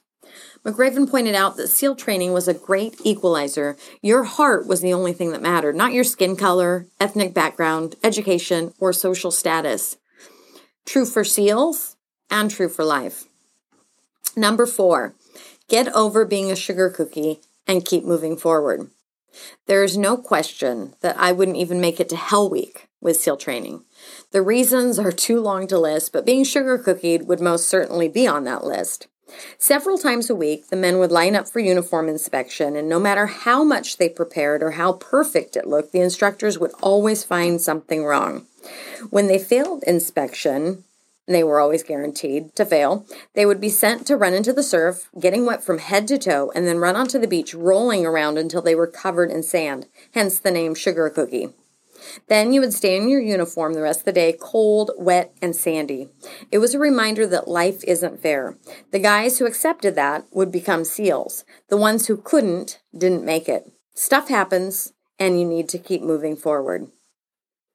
McRaven 0.65 1.11
pointed 1.11 1.35
out 1.35 1.57
that 1.57 1.69
SEAL 1.69 1.97
training 1.97 2.33
was 2.33 2.47
a 2.47 2.55
great 2.55 3.01
equalizer. 3.03 3.77
Your 4.03 4.25
heart 4.25 4.67
was 4.67 4.83
the 4.83 4.93
only 4.93 5.15
thing 5.15 5.33
that 5.33 5.41
mattered, 5.41 5.75
not 5.75 5.93
your 5.93 6.05
skin 6.05 6.37
color, 6.37 6.87
ethnic 7.01 7.33
background, 7.33 7.97
education, 8.05 8.75
or 8.79 8.93
social 8.93 9.31
status. 9.31 9.97
True 10.85 11.07
for 11.07 11.25
SEALs 11.25 11.97
and 12.31 12.51
true 12.51 12.69
for 12.69 12.85
life. 12.85 13.25
Number 14.37 14.67
four, 14.67 15.15
get 15.69 15.89
over 15.95 16.25
being 16.25 16.51
a 16.51 16.57
sugar 16.57 16.91
cookie 16.91 17.41
and 17.67 17.85
keep 17.85 18.05
moving 18.05 18.37
forward. 18.37 18.91
There 19.67 19.83
is 19.83 19.97
no 19.97 20.17
question 20.17 20.95
that 21.01 21.17
I 21.19 21.33
wouldn't 21.33 21.57
even 21.57 21.81
make 21.81 22.01
it 22.01 22.09
to 22.11 22.17
Hell 22.17 22.51
Week 22.51 22.89
with 23.01 23.17
SEAL 23.17 23.39
training. 23.39 23.85
The 24.33 24.43
reasons 24.43 24.99
are 24.99 25.13
too 25.13 25.41
long 25.41 25.67
to 25.69 25.79
list, 25.79 26.13
but 26.13 26.27
being 26.27 26.45
sugar 26.45 26.79
cookied 26.79 27.27
would 27.27 27.41
most 27.41 27.69
certainly 27.69 28.09
be 28.09 28.27
on 28.27 28.45
that 28.45 28.65
list. 28.65 29.07
Several 29.59 29.99
times 29.99 30.31
a 30.31 30.35
week, 30.35 30.69
the 30.69 30.77
men 30.77 30.99
would 30.99 31.13
line 31.13 31.37
up 31.37 31.49
for 31.49 31.61
uniform 31.61 32.09
inspection, 32.09 32.77
and 32.77 32.89
no 32.89 32.99
matter 32.99 33.27
how 33.27 33.65
much 33.65 33.97
they 33.97 34.09
prepared 34.09 34.63
or 34.63 34.73
how 34.73 34.95
perfect 34.95 35.57
it 35.57 35.67
looked, 35.67 35.93
the 35.93 36.01
instructors 36.01 36.59
would 36.59 36.73
always 36.83 37.25
find 37.25 37.61
something 37.61 38.05
wrong. 38.05 38.47
When 39.11 39.27
they 39.27 39.39
failed 39.39 39.83
inspection, 39.87 40.85
they 41.27 41.45
were 41.45 41.61
always 41.61 41.83
guaranteed 41.83 42.55
to 42.57 42.65
fail, 42.65 43.07
they 43.35 43.47
would 43.47 43.61
be 43.61 43.69
sent 43.69 44.07
to 44.07 44.17
run 44.17 44.35
into 44.35 44.53
the 44.53 44.63
surf, 44.63 45.09
getting 45.19 45.47
wet 45.47 45.63
from 45.63 45.79
head 45.79 46.09
to 46.09 46.19
toe, 46.19 46.51
and 46.55 46.67
then 46.67 46.79
run 46.79 46.97
onto 46.97 47.19
the 47.19 47.29
beach, 47.29 47.55
rolling 47.55 48.05
around 48.05 48.37
until 48.37 48.63
they 48.63 48.75
were 48.75 48.87
covered 48.87 49.31
in 49.31 49.43
sand, 49.43 49.87
hence 50.13 50.39
the 50.39 50.51
name 50.51 50.75
Sugar 50.75 51.09
Cookie. 51.09 51.51
Then 52.29 52.53
you 52.53 52.61
would 52.61 52.73
stay 52.73 52.97
in 52.97 53.09
your 53.09 53.21
uniform 53.21 53.75
the 53.75 53.83
rest 53.83 54.01
of 54.01 54.05
the 54.07 54.13
day, 54.13 54.37
cold, 54.39 54.91
wet, 54.97 55.35
and 55.43 55.55
sandy. 55.55 56.09
It 56.51 56.59
was 56.59 56.75
a 56.75 56.79
reminder 56.79 57.27
that 57.27 57.49
life 57.49 57.83
isn't 57.85 58.23
fair. 58.23 58.57
The 58.91 58.99
guys 58.99 59.39
who 59.39 59.47
accepted 59.47 59.95
that 59.97 60.27
would 60.33 60.53
become 60.53 60.85
SEALs. 60.85 61.45
The 61.69 61.77
ones 61.77 62.07
who 62.07 62.17
couldn't 62.17 62.81
didn't 62.97 63.25
make 63.25 63.49
it. 63.49 63.71
Stuff 63.95 64.29
happens, 64.29 64.93
and 65.19 65.39
you 65.39 65.47
need 65.47 65.69
to 65.71 65.79
keep 65.79 66.03
moving 66.03 66.37
forward. 66.37 66.89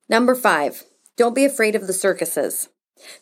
Number 0.10 0.36
five, 0.36 0.84
don't 1.18 1.36
be 1.36 1.46
afraid 1.46 1.76
of 1.76 1.88
the 1.88 1.94
circuses. 1.94 2.70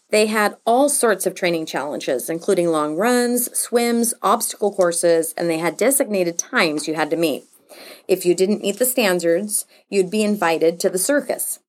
They 0.09 0.27
had 0.27 0.57
all 0.65 0.87
sorts 0.87 1.25
of 1.25 1.33
training 1.33 1.65
challenges, 1.65 2.29
including 2.29 2.67
long 2.67 2.95
runs, 2.95 3.55
swims, 3.57 4.13
obstacle 4.21 4.73
courses, 4.73 5.33
and 5.35 5.49
they 5.49 5.57
had 5.57 5.77
designated 5.77 6.37
times 6.37 6.87
you 6.87 6.93
had 6.93 7.09
to 7.09 7.17
meet. 7.17 7.45
If 8.07 8.25
you 8.25 8.35
didn't 8.35 8.61
meet 8.61 8.79
the 8.79 8.85
standards, 8.85 9.65
you'd 9.89 10.11
be 10.11 10.23
invited 10.23 10.79
to 10.79 10.89
the 10.89 10.97
circus. 10.97 11.59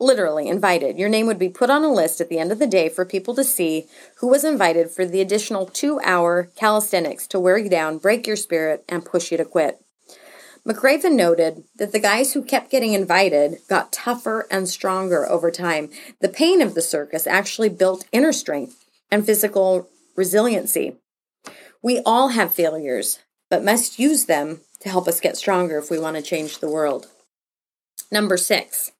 Literally 0.00 0.48
invited. 0.48 0.98
Your 0.98 1.08
name 1.08 1.26
would 1.26 1.38
be 1.38 1.48
put 1.48 1.70
on 1.70 1.84
a 1.84 1.92
list 1.92 2.20
at 2.20 2.28
the 2.28 2.38
end 2.38 2.50
of 2.50 2.58
the 2.58 2.66
day 2.66 2.88
for 2.88 3.04
people 3.04 3.34
to 3.34 3.44
see 3.44 3.86
who 4.16 4.28
was 4.28 4.44
invited 4.44 4.90
for 4.90 5.06
the 5.06 5.20
additional 5.20 5.66
two 5.66 6.00
hour 6.00 6.50
calisthenics 6.56 7.26
to 7.28 7.38
wear 7.38 7.58
you 7.58 7.70
down, 7.70 7.98
break 7.98 8.26
your 8.26 8.36
spirit, 8.36 8.84
and 8.88 9.04
push 9.04 9.30
you 9.30 9.36
to 9.36 9.44
quit. 9.44 9.80
McRaven 10.66 11.12
noted 11.12 11.64
that 11.76 11.92
the 11.92 11.98
guys 11.98 12.32
who 12.32 12.42
kept 12.42 12.70
getting 12.70 12.94
invited 12.94 13.58
got 13.68 13.92
tougher 13.92 14.46
and 14.50 14.66
stronger 14.66 15.28
over 15.28 15.50
time. 15.50 15.90
The 16.20 16.28
pain 16.28 16.62
of 16.62 16.74
the 16.74 16.80
circus 16.80 17.26
actually 17.26 17.68
built 17.68 18.06
inner 18.12 18.32
strength 18.32 18.86
and 19.10 19.26
physical 19.26 19.88
resiliency. 20.16 20.96
We 21.82 22.00
all 22.06 22.28
have 22.28 22.54
failures, 22.54 23.18
but 23.50 23.62
must 23.62 23.98
use 23.98 24.24
them 24.24 24.62
to 24.84 24.90
help 24.90 25.08
us 25.08 25.18
get 25.18 25.36
stronger 25.36 25.78
if 25.78 25.90
we 25.90 25.98
want 25.98 26.14
to 26.14 26.22
change 26.22 26.58
the 26.58 26.68
world. 26.68 27.06
Number 28.12 28.36
six, 28.36 28.92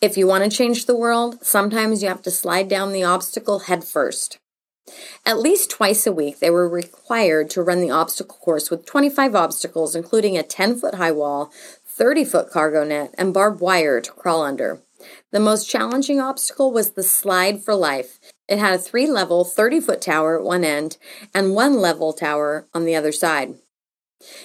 if 0.00 0.16
you 0.16 0.26
want 0.26 0.44
to 0.44 0.56
change 0.56 0.86
the 0.86 0.96
world, 0.96 1.44
sometimes 1.44 2.00
you 2.00 2.08
have 2.08 2.22
to 2.22 2.30
slide 2.30 2.68
down 2.68 2.92
the 2.92 3.02
obstacle 3.02 3.60
head 3.60 3.82
first. 3.82 4.38
At 5.24 5.40
least 5.40 5.68
twice 5.68 6.06
a 6.06 6.12
week, 6.12 6.38
they 6.38 6.48
were 6.48 6.68
required 6.68 7.50
to 7.50 7.62
run 7.62 7.80
the 7.80 7.90
obstacle 7.90 8.36
course 8.36 8.70
with 8.70 8.86
25 8.86 9.34
obstacles, 9.34 9.96
including 9.96 10.38
a 10.38 10.44
10 10.44 10.78
foot 10.78 10.94
high 10.94 11.10
wall, 11.10 11.50
30 11.84 12.24
foot 12.24 12.50
cargo 12.50 12.84
net, 12.84 13.12
and 13.18 13.34
barbed 13.34 13.60
wire 13.60 14.00
to 14.00 14.12
crawl 14.12 14.42
under. 14.42 14.80
The 15.32 15.40
most 15.40 15.68
challenging 15.68 16.20
obstacle 16.20 16.70
was 16.70 16.90
the 16.90 17.02
slide 17.02 17.64
for 17.64 17.74
life. 17.74 18.20
It 18.48 18.60
had 18.60 18.74
a 18.74 18.78
three 18.78 19.08
level, 19.08 19.44
30 19.44 19.80
foot 19.80 20.00
tower 20.00 20.38
at 20.38 20.44
one 20.44 20.62
end 20.62 20.98
and 21.34 21.52
one 21.52 21.78
level 21.78 22.12
tower 22.12 22.68
on 22.72 22.84
the 22.84 22.94
other 22.94 23.12
side. 23.12 23.56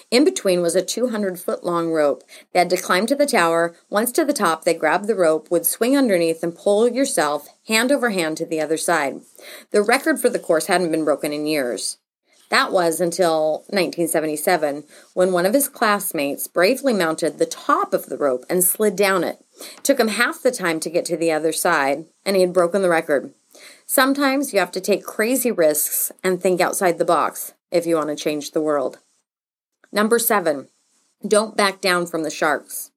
In 0.10 0.26
between 0.26 0.62
was 0.62 0.76
a 0.76 0.82
200 0.82 1.40
foot 1.40 1.64
long 1.64 1.92
rope. 1.92 2.24
They 2.54 2.60
had 2.60 2.70
to 2.72 2.78
climb 2.78 3.06
to 3.08 3.16
the 3.16 3.26
tower. 3.26 3.76
Once 3.90 4.12
to 4.14 4.26
the 4.26 4.34
top, 4.34 4.64
they 4.64 4.74
grabbed 4.74 5.08
the 5.08 5.16
rope, 5.16 5.50
would 5.52 5.66
swing 5.66 5.98
underneath, 5.98 6.44
and 6.44 6.56
pull 6.56 6.88
yourself 6.88 7.48
hand 7.68 7.92
over 7.92 8.10
hand 8.12 8.38
to 8.38 8.46
the 8.46 8.62
other 8.62 8.78
side. 8.78 9.22
The 9.72 9.82
record 9.82 10.20
for 10.20 10.30
the 10.30 10.40
course 10.40 10.68
hadn't 10.68 10.92
been 10.92 11.06
broken 11.06 11.34
in 11.34 11.46
years. 11.46 11.98
That 12.52 12.74
was 12.74 13.00
until 13.00 13.64
1977, 13.70 14.84
when 15.14 15.32
one 15.32 15.46
of 15.46 15.54
his 15.54 15.70
classmates 15.70 16.50
bravely 16.50 16.94
mounted 16.94 17.38
the 17.38 17.46
top 17.46 17.94
of 17.94 18.08
the 18.08 18.18
rope 18.18 18.44
and 18.50 18.62
slid 18.62 18.98
down 18.98 19.24
it. 19.24 19.32
it. 19.32 19.84
Took 19.84 20.00
him 20.00 20.10
half 20.10 20.42
the 20.42 20.52
time 20.52 20.82
to 20.82 20.90
get 20.90 21.06
to 21.06 21.18
the 21.18 21.32
other 21.32 21.54
side, 21.54 22.06
and 22.26 22.36
he 22.36 22.42
had 22.42 22.52
broken 22.52 22.82
the 22.82 22.90
record. 22.90 23.34
Sometimes 23.86 24.54
you 24.54 24.60
have 24.60 24.72
to 24.72 24.82
take 24.82 25.04
crazy 25.04 25.52
risks 25.52 26.12
and 26.24 26.42
think 26.42 26.60
outside 26.60 26.98
the 26.98 27.06
box 27.06 27.54
if 27.72 27.86
you 27.86 27.96
want 27.96 28.10
to 28.10 28.16
change 28.16 28.52
the 28.52 28.62
world. 28.62 29.00
Number 29.92 30.20
seven, 30.20 30.70
don't 31.28 31.58
back 31.58 31.82
down 31.82 32.06
from 32.06 32.24
the 32.24 32.30
sharks. 32.30 32.92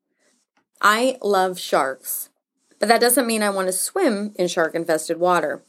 I 0.80 1.18
love 1.22 1.58
sharks, 1.58 2.30
but 2.78 2.88
that 2.88 3.00
doesn't 3.00 3.26
mean 3.26 3.42
I 3.42 3.50
want 3.50 3.68
to 3.68 3.72
swim 3.72 4.32
in 4.36 4.48
shark 4.48 4.74
infested 4.74 5.18
water. 5.18 5.64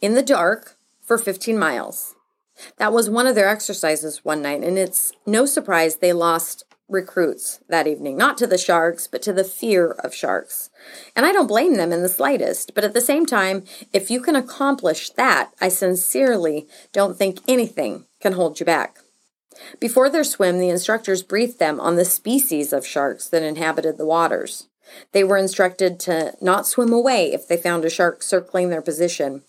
In 0.00 0.14
the 0.14 0.22
dark 0.22 0.76
for 1.02 1.18
15 1.18 1.58
miles. 1.58 2.14
That 2.76 2.92
was 2.92 3.10
one 3.10 3.26
of 3.26 3.34
their 3.34 3.48
exercises 3.48 4.24
one 4.24 4.42
night, 4.42 4.62
and 4.62 4.78
it's 4.78 5.12
no 5.26 5.46
surprise 5.46 5.96
they 5.96 6.12
lost 6.12 6.64
recruits 6.88 7.60
that 7.68 7.86
evening, 7.86 8.16
not 8.16 8.36
to 8.38 8.46
the 8.46 8.58
sharks, 8.58 9.06
but 9.06 9.22
to 9.22 9.32
the 9.32 9.44
fear 9.44 9.92
of 9.92 10.14
sharks. 10.14 10.70
And 11.14 11.24
I 11.24 11.32
don't 11.32 11.46
blame 11.46 11.74
them 11.74 11.92
in 11.92 12.02
the 12.02 12.08
slightest, 12.08 12.74
but 12.74 12.84
at 12.84 12.94
the 12.94 13.00
same 13.00 13.26
time, 13.26 13.64
if 13.92 14.10
you 14.10 14.20
can 14.20 14.36
accomplish 14.36 15.10
that, 15.10 15.52
I 15.60 15.68
sincerely 15.68 16.68
don't 16.92 17.16
think 17.16 17.38
anything 17.46 18.06
can 18.20 18.32
hold 18.32 18.60
you 18.60 18.66
back. 18.66 18.98
Before 19.78 20.08
their 20.08 20.24
swim, 20.24 20.58
the 20.58 20.68
instructors 20.68 21.22
briefed 21.22 21.58
them 21.58 21.80
on 21.80 21.96
the 21.96 22.04
species 22.04 22.72
of 22.72 22.86
sharks 22.86 23.28
that 23.28 23.42
inhabited 23.42 23.98
the 23.98 24.06
waters. 24.06 24.68
They 25.12 25.24
were 25.24 25.36
instructed 25.36 26.00
to 26.00 26.34
not 26.40 26.66
swim 26.66 26.92
away 26.92 27.32
if 27.32 27.46
they 27.46 27.56
found 27.56 27.84
a 27.84 27.90
shark 27.90 28.22
circling 28.22 28.70
their 28.70 28.82
position. 28.82 29.42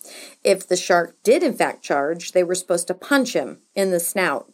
If 0.44 0.68
the 0.68 0.78
shark 0.78 1.16
did 1.24 1.44
in 1.44 1.54
fact 1.54 1.84
charge, 1.84 2.32
they 2.32 2.44
were 2.44 2.56
supposed 2.56 2.88
to 2.88 2.94
punch 2.94 3.34
him 3.34 3.60
in 3.76 3.92
the 3.92 4.00
snout. 4.00 4.52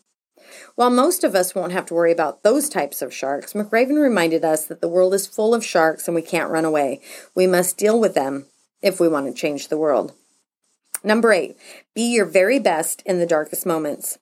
While 0.75 0.91
most 0.91 1.23
of 1.23 1.35
us 1.35 1.53
won't 1.53 1.73
have 1.73 1.85
to 1.87 1.93
worry 1.93 2.11
about 2.11 2.43
those 2.43 2.69
types 2.69 3.01
of 3.01 3.13
sharks, 3.13 3.53
McRaven 3.53 4.01
reminded 4.01 4.45
us 4.45 4.65
that 4.65 4.79
the 4.79 4.87
world 4.87 5.13
is 5.13 5.27
full 5.27 5.53
of 5.53 5.65
sharks 5.65 6.07
and 6.07 6.15
we 6.15 6.21
can't 6.21 6.51
run 6.51 6.65
away. 6.65 7.01
We 7.35 7.47
must 7.47 7.77
deal 7.77 7.99
with 7.99 8.13
them 8.13 8.45
if 8.81 8.99
we 8.99 9.07
want 9.07 9.27
to 9.27 9.33
change 9.33 9.67
the 9.67 9.77
world. 9.77 10.13
Number 11.03 11.31
eight, 11.31 11.57
be 11.93 12.13
your 12.13 12.25
very 12.25 12.59
best 12.59 13.01
in 13.05 13.19
the 13.19 13.25
darkest 13.25 13.65
moments. 13.65 14.17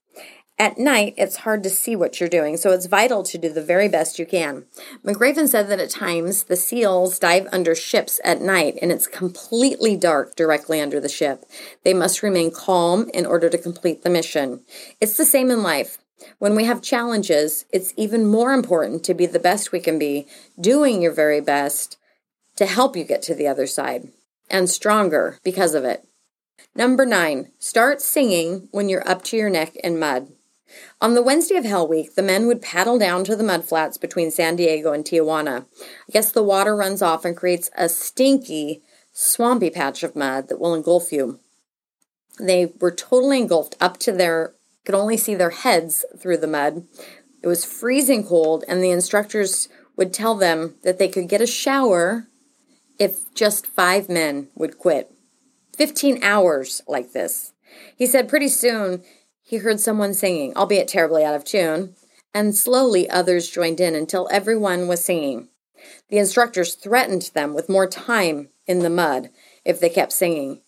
At 0.58 0.78
night, 0.78 1.16
it's 1.18 1.38
hard 1.38 1.64
to 1.64 1.70
see 1.70 1.98
what 1.98 2.20
you're 2.20 2.30
doing, 2.30 2.56
so 2.56 2.72
it's 2.72 2.86
vital 2.86 3.24
to 3.24 3.38
do 3.38 3.52
the 3.52 3.62
very 3.62 3.90
best 3.90 4.18
you 4.18 4.26
can. 4.26 4.64
McRaven 5.04 5.50
said 5.50 5.68
that 5.68 5.82
at 5.82 5.90
times 5.90 6.44
the 6.44 6.56
SEALs 6.56 7.20
dive 7.20 7.48
under 7.52 7.76
ships 7.76 8.22
at 8.24 8.42
night 8.42 8.76
and 8.82 8.90
it's 8.90 9.06
completely 9.06 9.98
dark 9.98 10.34
directly 10.36 10.80
under 10.80 11.02
the 11.02 11.10
ship. 11.10 11.44
They 11.84 11.94
must 11.94 12.24
remain 12.24 12.52
calm 12.52 13.10
in 13.14 13.26
order 13.26 13.50
to 13.50 13.58
complete 13.58 14.04
the 14.04 14.10
mission. 14.10 14.62
It's 15.02 15.18
the 15.18 15.26
same 15.26 15.52
in 15.52 15.62
life. 15.62 15.98
When 16.40 16.56
we 16.56 16.64
have 16.64 16.82
challenges, 16.82 17.66
it's 17.74 17.94
even 17.98 18.26
more 18.26 18.54
important 18.54 19.04
to 19.04 19.14
be 19.14 19.26
the 19.26 19.40
best 19.40 19.74
we 19.74 19.82
can 19.82 20.00
be, 20.00 20.26
doing 20.58 21.02
your 21.02 21.12
very 21.12 21.42
best 21.42 21.98
to 22.56 22.66
help 22.66 22.96
you 22.96 23.04
get 23.04 23.22
to 23.24 23.36
the 23.36 23.48
other 23.48 23.68
side, 23.68 24.08
and 24.50 24.70
stronger 24.70 25.38
because 25.44 25.74
of 25.76 25.84
it. 25.84 26.08
Number 26.74 27.06
nine, 27.06 27.52
start 27.60 28.02
singing 28.02 28.70
when 28.72 28.88
you're 28.88 29.08
up 29.08 29.22
to 29.26 29.38
your 29.38 29.50
neck 29.50 29.76
in 29.76 30.00
mud. 30.00 30.30
On 31.02 31.14
the 31.14 31.22
Wednesday 31.22 31.56
of 31.56 31.66
Hell 31.66 31.88
Week, 31.88 32.16
the 32.16 32.24
men 32.24 32.48
would 32.48 32.62
paddle 32.62 32.98
down 32.98 33.24
to 33.26 33.36
the 33.36 33.44
mudflats 33.44 34.00
between 34.00 34.32
San 34.32 34.56
Diego 34.56 34.94
and 34.94 35.04
Tijuana. 35.04 35.66
I 35.82 36.12
guess 36.12 36.32
the 36.32 36.44
water 36.44 36.76
runs 36.76 37.02
off 37.02 37.26
and 37.26 37.36
creates 37.36 37.70
a 37.78 37.90
stinky, 37.90 38.82
swampy 39.12 39.70
patch 39.70 40.04
of 40.04 40.16
mud 40.16 40.50
that 40.50 40.60
will 40.60 40.74
engulf 40.74 41.12
you. 41.12 41.40
They 42.40 42.74
were 42.80 42.92
totally 42.92 43.40
engulfed 43.40 43.76
up 43.80 43.98
to 44.00 44.12
their, 44.12 44.54
could 44.84 44.96
only 44.96 45.18
see 45.18 45.36
their 45.36 45.52
heads 45.52 46.06
through 46.18 46.38
the 46.38 46.48
mud. 46.48 46.86
It 47.42 47.48
was 47.48 47.66
freezing 47.66 48.26
cold, 48.26 48.64
and 48.68 48.84
the 48.84 48.92
instructors 48.92 49.70
would 49.96 50.14
tell 50.14 50.36
them 50.36 50.76
that 50.84 50.98
they 50.98 51.08
could 51.08 51.30
get 51.30 51.42
a 51.42 51.48
shower 51.48 52.28
if 53.00 53.34
just 53.34 53.68
five 53.68 54.10
men 54.10 54.48
would 54.56 54.78
quit. 54.78 55.12
15 55.78 56.24
hours 56.24 56.82
like 56.88 57.12
this. 57.12 57.54
He 57.96 58.06
said 58.06 58.30
pretty 58.30 58.48
soon 58.48 59.04
he 59.46 59.58
heard 59.58 59.80
someone 59.80 60.14
singing, 60.14 60.58
albeit 60.58 60.88
terribly 60.88 61.24
out 61.24 61.36
of 61.36 61.46
tune, 61.46 61.94
and 62.34 62.56
slowly 62.56 63.08
others 63.08 63.48
joined 63.48 63.80
in 63.80 63.94
until 63.94 64.28
everyone 64.32 64.88
was 64.88 65.06
singing. 65.06 65.50
The 66.10 66.18
instructors 66.18 66.74
threatened 66.74 67.30
them 67.36 67.54
with 67.54 67.70
more 67.70 67.86
time 67.88 68.50
in 68.66 68.80
the 68.80 68.90
mud 68.90 69.30
if 69.64 69.80
they 69.80 69.90
kept 69.90 70.14
singing, 70.14 70.62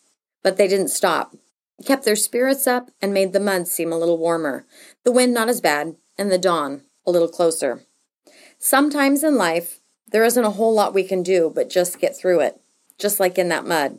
but 0.44 0.58
they 0.58 0.68
didn't 0.68 0.90
stop. 0.90 1.34
It 1.80 1.88
kept 1.88 2.06
their 2.06 2.16
spirits 2.16 2.68
up 2.68 2.92
and 3.02 3.12
made 3.12 3.34
the 3.34 3.40
mud 3.40 3.68
seem 3.68 3.92
a 3.92 3.98
little 3.98 4.20
warmer, 4.20 4.68
the 5.04 5.12
wind 5.12 5.34
not 5.34 5.50
as 5.50 5.60
bad, 5.60 5.96
and 6.16 6.32
the 6.32 6.38
dawn 6.38 6.84
a 7.04 7.12
little 7.12 7.28
closer. 7.28 7.82
Sometimes 8.60 9.24
in 9.24 9.38
life, 9.38 9.80
there 10.08 10.24
isn't 10.24 10.44
a 10.44 10.52
whole 10.52 10.74
lot 10.74 10.94
we 10.94 11.04
can 11.04 11.24
do 11.24 11.52
but 11.54 11.70
just 11.70 12.00
get 12.00 12.16
through 12.16 12.42
it, 12.42 12.62
just 13.00 13.20
like 13.20 13.40
in 13.40 13.50
that 13.50 13.66
mud. 13.66 13.98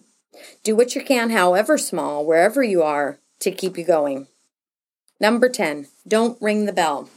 Do 0.63 0.77
what 0.77 0.95
you 0.95 1.03
can, 1.03 1.31
however 1.31 1.79
small, 1.79 2.25
wherever 2.25 2.63
you 2.63 2.85
are, 2.85 3.19
to 3.41 3.51
keep 3.51 3.77
you 3.77 3.85
going. 3.85 4.29
Number 5.21 5.49
10, 5.49 5.89
don't 6.07 6.41
ring 6.41 6.67
the 6.67 6.73
bell. 6.73 7.09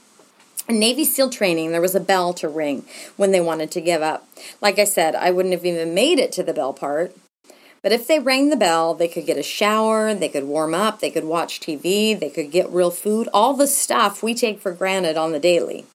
In 0.68 0.80
Navy 0.80 1.06
SEAL 1.06 1.30
training, 1.30 1.72
there 1.72 1.82
was 1.82 1.96
a 1.96 2.00
bell 2.00 2.34
to 2.36 2.48
ring 2.48 2.86
when 3.16 3.32
they 3.32 3.42
wanted 3.42 3.72
to 3.72 3.82
give 3.82 4.02
up. 4.02 4.28
Like 4.60 4.80
I 4.80 4.86
said, 4.86 5.16
I 5.16 5.30
wouldn't 5.30 5.54
have 5.54 5.66
even 5.66 5.94
made 5.94 6.18
it 6.18 6.32
to 6.34 6.44
the 6.44 6.54
bell 6.54 6.74
part. 6.74 7.16
But 7.84 7.92
if 7.92 8.08
they 8.08 8.20
rang 8.20 8.50
the 8.50 8.56
bell, 8.56 8.94
they 8.94 9.08
could 9.08 9.26
get 9.26 9.38
a 9.38 9.44
shower, 9.44 10.14
they 10.14 10.30
could 10.30 10.44
warm 10.44 10.74
up, 10.74 11.00
they 11.00 11.10
could 11.10 11.26
watch 11.26 11.60
TV, 11.60 12.20
they 12.20 12.30
could 12.30 12.52
get 12.52 12.70
real 12.70 12.92
food, 12.92 13.28
all 13.34 13.54
the 13.54 13.68
stuff 13.68 14.22
we 14.22 14.34
take 14.34 14.60
for 14.60 14.72
granted 14.72 15.18
on 15.18 15.32
the 15.32 15.40
daily. 15.40 15.86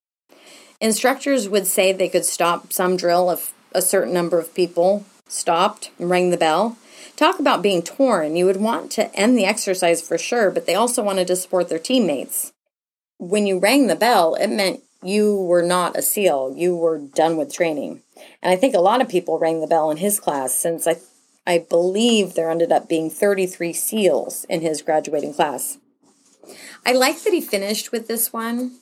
Instructors 0.81 1.49
would 1.49 1.67
say 1.67 1.93
they 1.93 2.09
could 2.09 2.25
stop 2.25 2.73
some 2.73 2.97
drill 2.97 3.31
if 3.31 3.53
a 3.73 3.83
certain 3.83 4.13
number 4.13 4.39
of 4.39 4.55
people 4.55 5.07
stopped 5.29 5.91
and 5.99 6.11
rang 6.11 6.31
the 6.31 6.37
bell. 6.37 6.77
Talk 7.17 7.39
about 7.41 7.63
being 7.63 7.83
torn. 7.83 8.37
You 8.37 8.47
would 8.47 8.59
want 8.59 8.93
to 8.93 9.15
end 9.15 9.37
the 9.37 9.47
exercise 9.47 10.07
for 10.07 10.19
sure, 10.19 10.51
but 10.51 10.67
they 10.67 10.75
also 10.75 11.03
wanted 11.03 11.27
to 11.29 11.37
support 11.37 11.69
their 11.69 11.79
teammates. 11.79 12.53
When 13.19 13.47
you 13.47 13.59
rang 13.59 13.87
the 13.87 13.97
bell, 13.97 14.35
it 14.35 14.49
meant 14.49 14.83
you 15.03 15.35
were 15.35 15.63
not 15.63 15.97
a 15.97 16.03
SEAL. 16.03 16.55
You 16.57 16.77
were 16.77 16.99
done 16.99 17.37
with 17.37 17.53
training. 17.53 18.03
And 18.43 18.53
I 18.53 18.57
think 18.57 18.75
a 18.75 18.81
lot 18.81 19.01
of 19.01 19.09
people 19.09 19.39
rang 19.39 19.61
the 19.61 19.67
bell 19.67 19.91
in 19.91 19.97
his 19.97 20.21
class 20.21 20.55
since 20.55 20.87
I 20.87 20.97
I 21.47 21.59
believe 21.59 22.35
there 22.35 22.51
ended 22.51 22.73
up 22.73 22.89
being 22.89 23.09
33 23.09 23.73
SEALs 23.73 24.45
in 24.49 24.63
his 24.63 24.83
graduating 24.83 25.33
class. 25.33 25.79
I 26.85 26.93
like 26.93 27.23
that 27.23 27.33
he 27.33 27.41
finished 27.41 27.93
with 27.93 28.09
this 28.09 28.33
one 28.33 28.79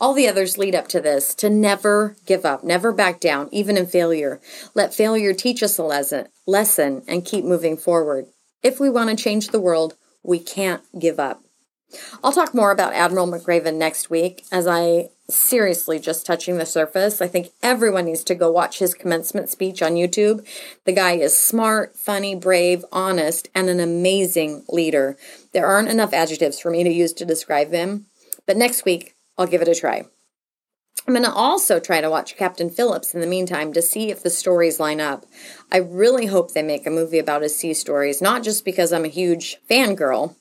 all 0.00 0.14
the 0.14 0.28
others 0.28 0.58
lead 0.58 0.74
up 0.74 0.88
to 0.88 1.00
this 1.00 1.34
to 1.36 1.48
never 1.48 2.16
give 2.26 2.44
up, 2.44 2.64
never 2.64 2.92
back 2.92 3.20
down, 3.20 3.48
even 3.52 3.76
in 3.76 3.86
failure. 3.86 4.40
Let 4.74 4.94
failure 4.94 5.32
teach 5.32 5.62
us 5.62 5.78
a 5.78 5.82
lesson, 5.82 6.28
lesson 6.46 7.02
and 7.08 7.24
keep 7.24 7.44
moving 7.44 7.76
forward. 7.76 8.26
If 8.62 8.78
we 8.78 8.90
want 8.90 9.10
to 9.10 9.16
change 9.16 9.48
the 9.48 9.60
world, 9.60 9.96
we 10.22 10.38
can't 10.38 10.82
give 10.98 11.18
up. 11.18 11.42
I'll 12.22 12.32
talk 12.32 12.54
more 12.54 12.70
about 12.70 12.94
Admiral 12.94 13.26
McRaven 13.26 13.76
next 13.76 14.08
week 14.08 14.44
as 14.50 14.66
I 14.66 15.10
seriously 15.28 15.98
just 15.98 16.26
touching 16.26 16.56
the 16.56 16.66
surface. 16.66 17.20
I 17.20 17.28
think 17.28 17.50
everyone 17.62 18.06
needs 18.06 18.24
to 18.24 18.34
go 18.34 18.50
watch 18.50 18.78
his 18.78 18.94
commencement 18.94 19.50
speech 19.50 19.82
on 19.82 19.92
YouTube. 19.92 20.46
The 20.84 20.92
guy 20.92 21.12
is 21.12 21.36
smart, 21.36 21.96
funny, 21.96 22.34
brave, 22.34 22.84
honest, 22.92 23.48
and 23.54 23.68
an 23.68 23.80
amazing 23.80 24.64
leader. 24.68 25.16
There 25.52 25.66
aren't 25.66 25.88
enough 25.88 26.12
adjectives 26.12 26.58
for 26.58 26.70
me 26.70 26.82
to 26.84 26.90
use 26.90 27.12
to 27.14 27.24
describe 27.24 27.72
him. 27.72 28.06
But 28.46 28.56
next 28.56 28.84
week, 28.84 29.14
I'll 29.38 29.46
give 29.46 29.62
it 29.62 29.68
a 29.68 29.74
try. 29.74 30.04
I'm 31.06 31.14
going 31.14 31.24
to 31.24 31.32
also 31.32 31.80
try 31.80 32.00
to 32.00 32.10
watch 32.10 32.36
Captain 32.36 32.70
Phillips 32.70 33.12
in 33.12 33.20
the 33.20 33.26
meantime 33.26 33.72
to 33.72 33.82
see 33.82 34.10
if 34.10 34.22
the 34.22 34.30
stories 34.30 34.78
line 34.78 35.00
up. 35.00 35.26
I 35.70 35.78
really 35.78 36.26
hope 36.26 36.52
they 36.52 36.62
make 36.62 36.86
a 36.86 36.90
movie 36.90 37.18
about 37.18 37.42
his 37.42 37.56
sea 37.56 37.74
stories, 37.74 38.22
not 38.22 38.44
just 38.44 38.64
because 38.64 38.92
I'm 38.92 39.04
a 39.04 39.08
huge 39.08 39.56
fangirl, 39.68 40.36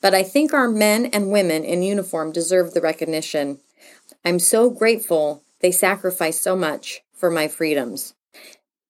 but 0.00 0.14
I 0.14 0.22
think 0.22 0.54
our 0.54 0.68
men 0.68 1.06
and 1.06 1.30
women 1.30 1.64
in 1.64 1.82
uniform 1.82 2.32
deserve 2.32 2.72
the 2.72 2.80
recognition. 2.80 3.58
I'm 4.24 4.38
so 4.38 4.70
grateful 4.70 5.42
they 5.60 5.70
sacrificed 5.70 6.42
so 6.42 6.56
much 6.56 7.02
for 7.12 7.30
my 7.30 7.46
freedoms. 7.46 8.14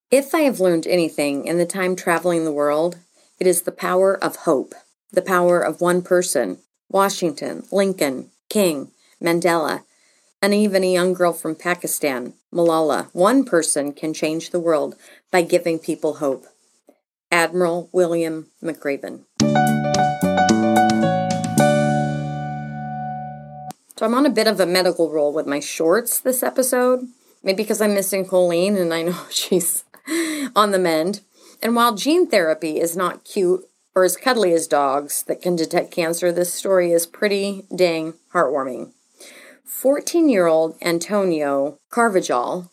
If 0.09 0.33
I 0.33 0.41
have 0.41 0.61
learned 0.61 0.87
anything 0.87 1.45
in 1.45 1.57
the 1.57 1.65
time 1.65 1.97
traveling 1.97 2.45
the 2.45 2.53
world, 2.53 2.99
it 3.39 3.47
is 3.47 3.63
the 3.63 3.73
power 3.73 4.15
of 4.23 4.37
hope, 4.37 4.73
the 5.11 5.21
power 5.21 5.59
of 5.59 5.81
one 5.81 6.01
person 6.01 6.59
Washington, 6.89 7.63
Lincoln, 7.69 8.31
King, 8.49 8.91
Mandela, 9.21 9.83
and 10.41 10.53
even 10.53 10.83
a 10.83 10.93
young 10.93 11.13
girl 11.13 11.33
from 11.33 11.55
Pakistan, 11.55 12.33
Malala. 12.53 13.09
One 13.13 13.43
person 13.43 13.93
can 13.93 14.13
change 14.13 14.49
the 14.49 14.59
world 14.59 14.95
by 15.31 15.41
giving 15.41 15.79
people 15.79 16.15
hope. 16.15 16.45
Admiral 17.31 17.89
William 17.91 18.47
McRaven. 18.63 19.25
So 23.97 24.05
I'm 24.05 24.13
on 24.13 24.27
a 24.27 24.31
bit 24.31 24.47
of 24.47 24.59
a 24.59 24.65
medical 24.65 25.11
roll 25.11 25.33
with 25.33 25.47
my 25.47 25.59
shorts 25.59 26.19
this 26.19 26.43
episode. 26.43 27.07
Maybe 27.43 27.63
because 27.63 27.81
I'm 27.81 27.93
missing 27.93 28.25
Colleen 28.25 28.77
and 28.77 28.93
I 28.93 29.01
know 29.01 29.17
she's 29.29 29.83
on 30.55 30.71
the 30.71 30.79
mend. 30.79 31.21
And 31.61 31.75
while 31.75 31.95
gene 31.95 32.27
therapy 32.27 32.79
is 32.79 32.95
not 32.95 33.25
cute 33.25 33.65
or 33.95 34.03
as 34.03 34.15
cuddly 34.15 34.53
as 34.53 34.67
dogs 34.67 35.23
that 35.23 35.41
can 35.41 35.55
detect 35.55 35.91
cancer, 35.91 36.31
this 36.31 36.53
story 36.53 36.91
is 36.91 37.07
pretty 37.07 37.65
dang 37.75 38.13
heartwarming. 38.33 38.93
14 39.67 40.29
year 40.29 40.47
old 40.47 40.77
Antonio 40.81 41.77
Carvajal 41.89 42.71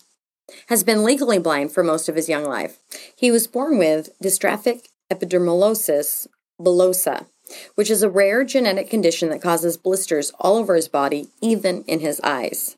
has 0.69 0.85
been 0.85 1.03
legally 1.03 1.41
blind 1.41 1.73
for 1.73 1.83
most 1.83 2.09
of 2.09 2.15
his 2.15 2.29
young 2.29 2.45
life. 2.45 2.79
He 3.17 3.33
was 3.33 3.49
born 3.49 3.79
with 3.79 4.11
dystrophic 4.23 4.87
epidermolysis 5.13 6.29
bullosa, 6.61 7.27
which 7.75 7.91
is 7.91 8.05
a 8.05 8.09
rare 8.09 8.45
genetic 8.45 8.89
condition 8.89 9.29
that 9.31 9.43
causes 9.43 9.77
blisters 9.77 10.31
all 10.39 10.57
over 10.57 10.77
his 10.77 10.87
body, 10.87 11.31
even 11.43 11.83
in 11.89 11.99
his 11.99 12.21
eyes. 12.21 12.77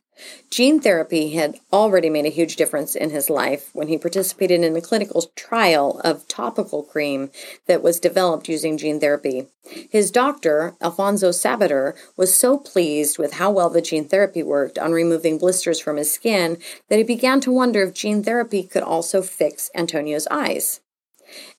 Gene 0.51 0.81
therapy 0.81 1.31
had 1.31 1.61
already 1.73 2.09
made 2.09 2.27
a 2.27 2.31
huge 2.31 2.57
difference 2.57 2.95
in 2.95 3.11
his 3.11 3.29
life 3.29 3.71
when 3.73 3.89
he 3.89 3.99
participated 3.99 4.63
in 4.63 4.77
a 4.77 4.81
clinical 4.81 5.23
trial 5.35 6.01
of 6.05 6.27
topical 6.29 6.83
cream 6.83 7.31
that 7.67 7.83
was 7.83 8.01
developed 8.01 8.49
using 8.49 8.79
gene 8.79 9.01
therapy. 9.01 9.47
His 9.91 10.11
doctor, 10.11 10.75
Alfonso 10.81 11.31
Sabater, 11.31 11.95
was 12.17 12.39
so 12.39 12.57
pleased 12.57 13.19
with 13.19 13.35
how 13.35 13.51
well 13.51 13.69
the 13.69 13.83
gene 13.83 14.09
therapy 14.09 14.43
worked 14.43 14.79
on 14.79 14.93
removing 14.93 15.39
blisters 15.39 15.81
from 15.81 15.97
his 15.97 16.13
skin 16.13 16.59
that 16.89 16.99
he 16.99 17.05
began 17.05 17.41
to 17.41 17.53
wonder 17.53 17.83
if 17.83 17.95
gene 17.95 18.23
therapy 18.23 18.63
could 18.63 18.83
also 18.83 19.23
fix 19.23 19.71
Antonio's 19.75 20.27
eyes. 20.31 20.81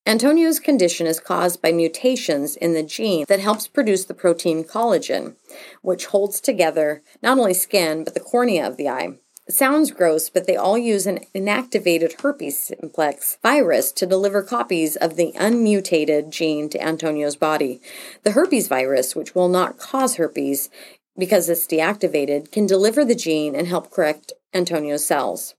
Antonio's 0.07 0.61
condition 0.61 1.05
is 1.05 1.19
caused 1.19 1.61
by 1.61 1.73
mutations 1.73 2.55
in 2.55 2.73
the 2.73 2.81
gene 2.81 3.25
that 3.27 3.41
helps 3.41 3.67
produce 3.67 4.05
the 4.05 4.13
protein 4.13 4.63
collagen, 4.63 5.35
which 5.81 6.05
holds 6.05 6.39
together 6.39 7.01
not 7.21 7.37
only 7.37 7.53
skin 7.53 8.05
but 8.05 8.13
the 8.13 8.21
cornea 8.21 8.65
of 8.65 8.77
the 8.77 8.87
eye. 8.87 9.17
It 9.47 9.53
sounds 9.53 9.91
gross, 9.91 10.29
but 10.29 10.47
they 10.47 10.55
all 10.55 10.77
use 10.77 11.07
an 11.07 11.19
inactivated 11.35 12.21
herpes 12.21 12.57
simplex 12.57 13.37
virus 13.43 13.91
to 13.93 14.05
deliver 14.05 14.41
copies 14.43 14.95
of 14.95 15.17
the 15.17 15.33
unmutated 15.35 16.31
gene 16.31 16.69
to 16.69 16.81
Antonio's 16.81 17.35
body. 17.35 17.81
The 18.23 18.31
herpes 18.31 18.69
virus, 18.69 19.13
which 19.13 19.35
will 19.35 19.49
not 19.49 19.77
cause 19.77 20.15
herpes 20.15 20.69
because 21.17 21.49
it's 21.49 21.67
deactivated, 21.67 22.49
can 22.53 22.65
deliver 22.65 23.03
the 23.03 23.13
gene 23.13 23.55
and 23.55 23.67
help 23.67 23.91
correct 23.91 24.31
Antonio's 24.53 25.05
cells. 25.05 25.55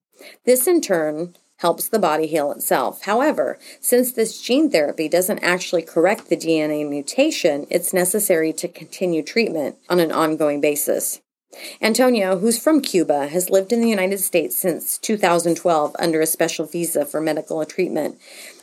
This 0.46 0.66
in 0.66 0.80
turn 0.80 1.34
helps 1.59 1.88
the 1.88 1.99
body 1.99 2.27
heal 2.27 2.51
itself. 2.53 3.03
However, 3.03 3.59
since 3.81 4.12
this 4.12 4.40
gene 4.40 4.71
therapy 4.71 5.09
doesn't 5.09 5.40
actually 5.40 5.83
correct 5.83 6.29
the 6.29 6.37
DNA 6.37 6.88
mutation, 6.88 7.66
it's 7.71 7.92
necessary 7.92 8.53
to 8.55 8.68
continue 8.68 9.23
treatment 9.23 9.77
on 9.88 10.01
an 10.01 10.12
ongoing 10.12 10.61
basis. 10.61 11.21
Antonio, 11.81 12.38
who's 12.38 12.59
from 12.59 12.81
Cuba, 12.81 13.29
has 13.29 13.51
lived 13.51 13.73
in 13.73 13.81
the 13.81 13.88
United 13.88 14.18
States 14.18 14.57
since 14.57 14.99
2012 14.99 15.97
under 15.99 16.21
a 16.21 16.27
special 16.27 16.66
visa 16.66 17.05
for 17.05 17.21
medical 17.21 17.64
treatment. 17.64 18.18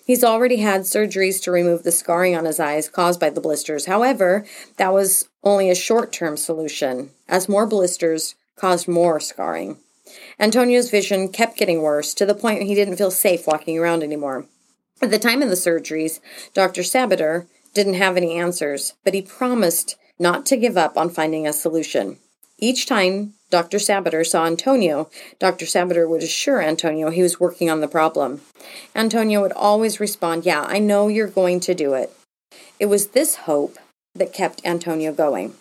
He's 0.05 0.23
already 0.23 0.57
had 0.57 0.81
surgeries 0.81 1.41
to 1.43 1.51
remove 1.51 1.83
the 1.83 1.91
scarring 1.91 2.35
on 2.35 2.45
his 2.45 2.59
eyes 2.59 2.87
caused 2.87 3.19
by 3.19 3.31
the 3.31 3.41
blisters. 3.41 3.87
However, 3.87 4.45
that 4.77 4.93
was 4.93 5.27
only 5.43 5.69
a 5.69 5.75
short 5.75 6.13
term 6.13 6.37
solution, 6.37 7.09
as 7.27 7.49
more 7.49 7.65
blisters 7.65 8.35
caused 8.55 8.87
more 8.87 9.19
scarring. 9.19 9.77
Antonio's 10.39 10.89
vision 10.89 11.29
kept 11.29 11.57
getting 11.57 11.81
worse 11.81 12.13
to 12.13 12.25
the 12.25 12.35
point 12.35 12.63
he 12.63 12.75
didn't 12.75 12.97
feel 12.97 13.11
safe 13.11 13.47
walking 13.47 13.77
around 13.77 14.03
anymore. 14.03 14.45
At 15.01 15.11
the 15.11 15.19
time 15.19 15.41
of 15.41 15.49
the 15.49 15.55
surgeries, 15.55 16.19
Dr. 16.53 16.81
Sabater 16.81 17.47
didn't 17.73 17.95
have 17.95 18.15
any 18.15 18.37
answers, 18.37 18.93
but 19.03 19.13
he 19.13 19.21
promised 19.21 19.97
not 20.17 20.45
to 20.47 20.57
give 20.57 20.77
up 20.77 20.97
on 20.97 21.09
finding 21.09 21.45
a 21.45 21.53
solution. 21.53 22.17
Each 22.57 22.85
time 22.85 23.33
Dr. 23.49 23.77
Sabater 23.77 24.25
saw 24.25 24.45
Antonio, 24.45 25.09
Dr. 25.39 25.65
Sabater 25.65 26.07
would 26.07 26.23
assure 26.23 26.61
Antonio 26.61 27.09
he 27.09 27.21
was 27.21 27.39
working 27.39 27.69
on 27.69 27.81
the 27.81 27.87
problem. 27.87 28.41
Antonio 28.95 29.41
would 29.41 29.51
always 29.51 29.99
respond, 29.99 30.45
Yeah, 30.45 30.61
I 30.61 30.79
know 30.79 31.09
you're 31.09 31.27
going 31.27 31.59
to 31.61 31.75
do 31.75 31.93
it. 31.93 32.15
It 32.79 32.85
was 32.85 33.07
this 33.07 33.35
hope 33.35 33.77
that 34.15 34.33
kept 34.33 34.65
Antonio 34.65 35.11
going. 35.13 35.53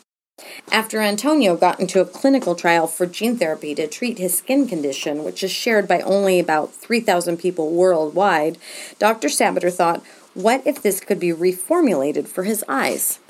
After 0.72 1.00
Antonio 1.00 1.56
got 1.56 1.78
into 1.78 2.00
a 2.00 2.04
clinical 2.04 2.56
trial 2.56 2.88
for 2.88 3.06
gene 3.06 3.36
therapy 3.36 3.74
to 3.76 3.86
treat 3.86 4.18
his 4.18 4.36
skin 4.36 4.66
condition, 4.66 5.22
which 5.22 5.44
is 5.44 5.52
shared 5.52 5.86
by 5.86 6.00
only 6.00 6.40
about 6.40 6.74
3,000 6.74 7.36
people 7.36 7.70
worldwide, 7.70 8.58
Dr. 8.98 9.28
Sabater 9.28 9.72
thought, 9.72 10.02
what 10.34 10.66
if 10.66 10.82
this 10.82 10.98
could 11.00 11.20
be 11.20 11.32
reformulated 11.32 12.26
for 12.26 12.42
his 12.42 12.64
eyes? 12.68 13.20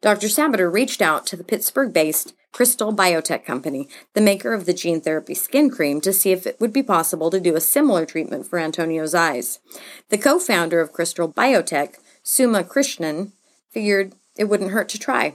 Dr. 0.00 0.26
Sabater 0.26 0.72
reached 0.72 1.00
out 1.00 1.26
to 1.26 1.36
the 1.36 1.44
Pittsburgh 1.44 1.92
based 1.92 2.34
Krystal 2.52 2.94
Biotech 2.94 3.44
Company, 3.44 3.88
the 4.14 4.20
maker 4.20 4.52
of 4.52 4.66
the 4.66 4.74
gene 4.74 5.00
therapy 5.00 5.34
skin 5.34 5.70
cream, 5.70 6.00
to 6.00 6.12
see 6.12 6.32
if 6.32 6.46
it 6.46 6.60
would 6.60 6.72
be 6.72 6.82
possible 6.82 7.30
to 7.30 7.38
do 7.38 7.54
a 7.54 7.60
similar 7.60 8.04
treatment 8.04 8.46
for 8.46 8.58
Antonio's 8.58 9.14
eyes. 9.14 9.60
The 10.08 10.18
co 10.18 10.40
founder 10.40 10.80
of 10.80 10.92
Krystal 10.92 11.32
Biotech, 11.32 11.94
Suma 12.24 12.64
Krishnan, 12.64 13.32
figured 13.70 14.14
it 14.36 14.44
wouldn't 14.44 14.72
hurt 14.72 14.88
to 14.90 14.98
try. 14.98 15.34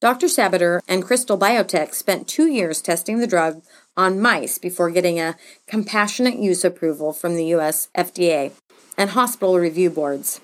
Dr. 0.00 0.26
Sabater 0.26 0.80
and 0.88 1.04
Krystal 1.04 1.38
Biotech 1.38 1.94
spent 1.94 2.28
two 2.28 2.46
years 2.46 2.80
testing 2.80 3.18
the 3.18 3.26
drug 3.26 3.62
on 3.96 4.20
mice 4.20 4.58
before 4.58 4.90
getting 4.90 5.18
a 5.18 5.36
compassionate 5.66 6.38
use 6.38 6.64
approval 6.64 7.12
from 7.12 7.34
the 7.34 7.46
U.S. 7.46 7.88
FDA 7.96 8.52
and 8.96 9.10
hospital 9.10 9.58
review 9.58 9.90
boards. 9.90 10.40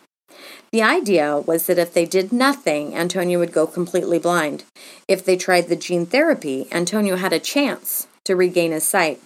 The 0.72 0.82
idea 0.82 1.38
was 1.38 1.66
that 1.66 1.78
if 1.78 1.94
they 1.94 2.04
did 2.04 2.32
nothing, 2.32 2.96
Antonio 2.96 3.38
would 3.38 3.52
go 3.52 3.66
completely 3.66 4.18
blind. 4.18 4.64
If 5.06 5.24
they 5.24 5.36
tried 5.36 5.68
the 5.68 5.76
gene 5.76 6.06
therapy, 6.06 6.66
Antonio 6.72 7.16
had 7.16 7.32
a 7.32 7.38
chance 7.38 8.08
to 8.24 8.34
regain 8.34 8.72
his 8.72 8.86
sight. 8.86 9.20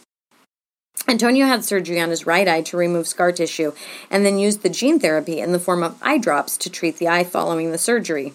Antonio 1.07 1.47
had 1.47 1.65
surgery 1.65 2.01
on 2.01 2.11
his 2.11 2.27
right 2.27 2.47
eye 2.47 2.61
to 2.63 2.77
remove 2.77 3.09
scar 3.09 3.33
tissue 3.33 3.73
and 4.11 4.27
then 4.27 4.39
used 4.39 4.63
the 4.63 4.69
gene 4.69 4.99
therapy 4.99 5.41
in 5.41 5.53
the 5.53 5.61
form 5.61 5.83
of 5.83 5.97
eye 6.03 6.19
drops 6.19 6.59
to 6.59 6.69
treat 6.69 6.99
the 6.99 7.09
eye 7.09 7.25
following 7.25 7.73
the 7.73 7.79
surgery. 7.79 8.35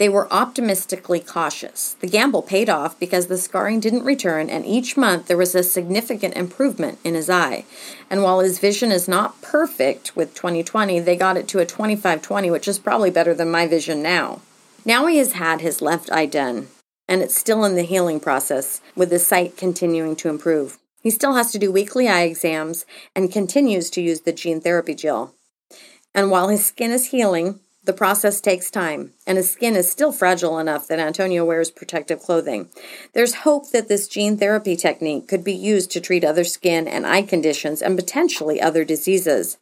They 0.00 0.08
were 0.08 0.32
optimistically 0.32 1.20
cautious. 1.20 1.94
The 2.00 2.06
gamble 2.06 2.40
paid 2.40 2.70
off 2.70 2.98
because 2.98 3.26
the 3.26 3.36
scarring 3.36 3.80
didn't 3.80 4.06
return, 4.06 4.48
and 4.48 4.64
each 4.64 4.96
month 4.96 5.26
there 5.26 5.36
was 5.36 5.54
a 5.54 5.62
significant 5.62 6.34
improvement 6.36 6.98
in 7.04 7.14
his 7.14 7.28
eye. 7.28 7.66
And 8.08 8.22
while 8.22 8.40
his 8.40 8.58
vision 8.58 8.92
is 8.92 9.06
not 9.06 9.42
perfect 9.42 10.16
with 10.16 10.34
2020, 10.34 11.00
they 11.00 11.16
got 11.16 11.36
it 11.36 11.46
to 11.48 11.58
a 11.58 11.66
2520, 11.66 12.50
which 12.50 12.66
is 12.66 12.78
probably 12.78 13.10
better 13.10 13.34
than 13.34 13.50
my 13.50 13.66
vision 13.66 14.02
now. 14.02 14.40
Now 14.86 15.06
he 15.06 15.18
has 15.18 15.34
had 15.34 15.60
his 15.60 15.82
left 15.82 16.10
eye 16.10 16.24
done, 16.24 16.68
and 17.06 17.20
it's 17.20 17.38
still 17.38 17.62
in 17.66 17.74
the 17.74 17.82
healing 17.82 18.20
process, 18.20 18.80
with 18.96 19.10
his 19.10 19.26
sight 19.26 19.58
continuing 19.58 20.16
to 20.16 20.30
improve. 20.30 20.78
He 21.02 21.10
still 21.10 21.34
has 21.34 21.52
to 21.52 21.58
do 21.58 21.70
weekly 21.70 22.08
eye 22.08 22.22
exams 22.22 22.86
and 23.14 23.30
continues 23.30 23.90
to 23.90 24.00
use 24.00 24.22
the 24.22 24.32
gene 24.32 24.62
therapy 24.62 24.94
gel. 24.94 25.34
And 26.14 26.30
while 26.30 26.48
his 26.48 26.64
skin 26.64 26.90
is 26.90 27.10
healing, 27.10 27.60
the 27.84 27.92
process 27.94 28.42
takes 28.42 28.70
time, 28.70 29.12
and 29.26 29.38
his 29.38 29.50
skin 29.50 29.74
is 29.74 29.90
still 29.90 30.12
fragile 30.12 30.58
enough 30.58 30.86
that 30.86 30.98
Antonio 30.98 31.46
wears 31.46 31.70
protective 31.70 32.20
clothing. 32.20 32.68
There's 33.14 33.36
hope 33.36 33.70
that 33.70 33.88
this 33.88 34.06
gene 34.06 34.36
therapy 34.36 34.76
technique 34.76 35.28
could 35.28 35.42
be 35.42 35.54
used 35.54 35.90
to 35.92 36.00
treat 36.00 36.22
other 36.22 36.44
skin 36.44 36.86
and 36.86 37.06
eye 37.06 37.22
conditions 37.22 37.80
and 37.80 37.96
potentially 37.96 38.60
other 38.60 38.84
diseases. 38.84 39.56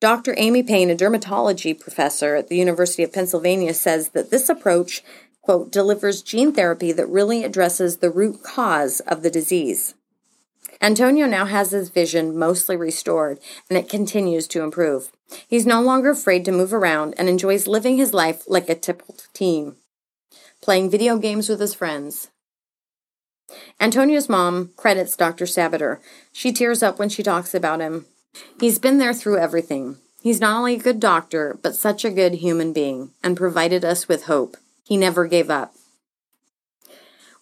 Dr. 0.00 0.34
Amy 0.36 0.62
Payne, 0.62 0.90
a 0.90 0.94
dermatology 0.94 1.78
professor 1.78 2.36
at 2.36 2.48
the 2.48 2.56
University 2.56 3.02
of 3.02 3.12
Pennsylvania, 3.12 3.74
says 3.74 4.10
that 4.10 4.30
this 4.30 4.48
approach, 4.48 5.02
quote, 5.42 5.72
delivers 5.72 6.22
gene 6.22 6.52
therapy 6.52 6.92
that 6.92 7.08
really 7.08 7.42
addresses 7.42 7.96
the 7.96 8.10
root 8.10 8.42
cause 8.44 9.00
of 9.00 9.22
the 9.22 9.30
disease. 9.30 9.94
Antonio 10.80 11.26
now 11.26 11.46
has 11.46 11.70
his 11.70 11.88
vision 11.88 12.38
mostly 12.38 12.76
restored, 12.76 13.38
and 13.68 13.78
it 13.78 13.88
continues 13.88 14.46
to 14.48 14.62
improve. 14.62 15.10
He's 15.48 15.66
no 15.66 15.80
longer 15.80 16.10
afraid 16.10 16.44
to 16.44 16.52
move 16.52 16.72
around 16.72 17.14
and 17.18 17.28
enjoys 17.28 17.66
living 17.66 17.96
his 17.96 18.12
life 18.12 18.42
like 18.46 18.68
a 18.68 18.74
typical 18.74 19.16
teen, 19.32 19.76
playing 20.62 20.90
video 20.90 21.18
games 21.18 21.48
with 21.48 21.60
his 21.60 21.74
friends. 21.74 22.30
Antonio's 23.80 24.28
mom 24.28 24.70
credits 24.76 25.16
Dr. 25.16 25.44
Sabater. 25.44 25.98
She 26.32 26.52
tears 26.52 26.82
up 26.82 26.98
when 26.98 27.08
she 27.08 27.22
talks 27.22 27.54
about 27.54 27.80
him. 27.80 28.06
He's 28.60 28.78
been 28.78 28.98
there 28.98 29.14
through 29.14 29.38
everything. 29.38 29.96
He's 30.20 30.40
not 30.40 30.58
only 30.58 30.74
a 30.74 30.78
good 30.78 30.98
doctor, 30.98 31.58
but 31.62 31.76
such 31.76 32.04
a 32.04 32.10
good 32.10 32.34
human 32.34 32.72
being 32.72 33.10
and 33.22 33.36
provided 33.36 33.84
us 33.84 34.08
with 34.08 34.24
hope. 34.24 34.56
He 34.84 34.96
never 34.96 35.26
gave 35.26 35.50
up. 35.50 35.74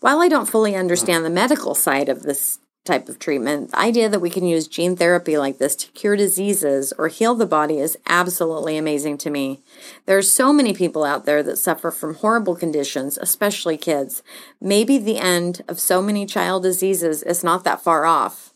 While 0.00 0.20
I 0.20 0.28
don't 0.28 0.48
fully 0.48 0.76
understand 0.76 1.24
the 1.24 1.30
medical 1.30 1.74
side 1.74 2.10
of 2.10 2.22
this 2.24 2.58
type 2.84 3.08
of 3.08 3.18
treatment, 3.18 3.70
the 3.70 3.78
idea 3.78 4.08
that 4.08 4.20
we 4.20 4.28
can 4.30 4.46
use 4.46 4.68
gene 4.68 4.96
therapy 4.96 5.38
like 5.38 5.58
this 5.58 5.74
to 5.74 5.90
cure 5.92 6.16
diseases 6.16 6.92
or 6.98 7.08
heal 7.08 7.34
the 7.34 7.46
body 7.46 7.78
is 7.78 7.98
absolutely 8.06 8.76
amazing 8.76 9.16
to 9.18 9.30
me. 9.30 9.62
There 10.06 10.18
are 10.18 10.22
so 10.22 10.52
many 10.52 10.74
people 10.74 11.04
out 11.04 11.24
there 11.24 11.42
that 11.42 11.56
suffer 11.56 11.90
from 11.90 12.16
horrible 12.16 12.54
conditions, 12.54 13.16
especially 13.18 13.78
kids. 13.78 14.22
Maybe 14.60 14.98
the 14.98 15.18
end 15.18 15.62
of 15.66 15.80
so 15.80 16.02
many 16.02 16.26
child 16.26 16.62
diseases 16.62 17.22
is 17.22 17.42
not 17.42 17.64
that 17.64 17.80
far 17.80 18.04
off. 18.04 18.52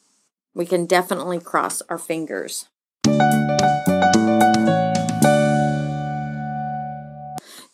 We 0.55 0.67
can 0.67 0.87
definitely 0.87 1.41
cross 1.41 1.81
our 1.88 1.99
fingers. 1.99 2.69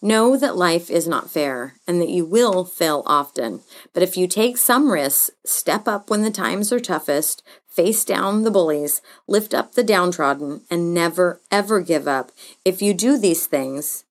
Know 0.05 0.37
that 0.37 0.55
life 0.55 0.91
is 0.91 1.09
not 1.09 1.31
fair 1.31 1.77
and 1.87 1.99
that 1.99 2.11
you 2.11 2.27
will 2.27 2.67
fail 2.67 3.03
often. 3.07 3.61
But 3.95 4.03
if 4.03 4.19
you 4.19 4.29
take 4.29 4.59
some 4.59 4.93
risks, 4.93 5.31
step 5.47 5.89
up 5.89 6.11
when 6.11 6.21
the 6.21 6.31
times 6.31 6.71
are 6.75 6.79
toughest, 6.79 7.43
face 7.67 8.05
down 8.05 8.43
the 8.43 8.51
bullies, 8.51 9.01
lift 9.27 9.55
up 9.55 9.73
the 9.73 9.83
downtrodden, 9.83 10.61
and 10.71 10.93
never, 10.93 11.41
ever 11.51 11.81
give 11.81 12.07
up, 12.07 12.33
if 12.67 12.83
you 12.83 12.93
do 12.93 13.17
these 13.17 13.47
things, 13.47 14.05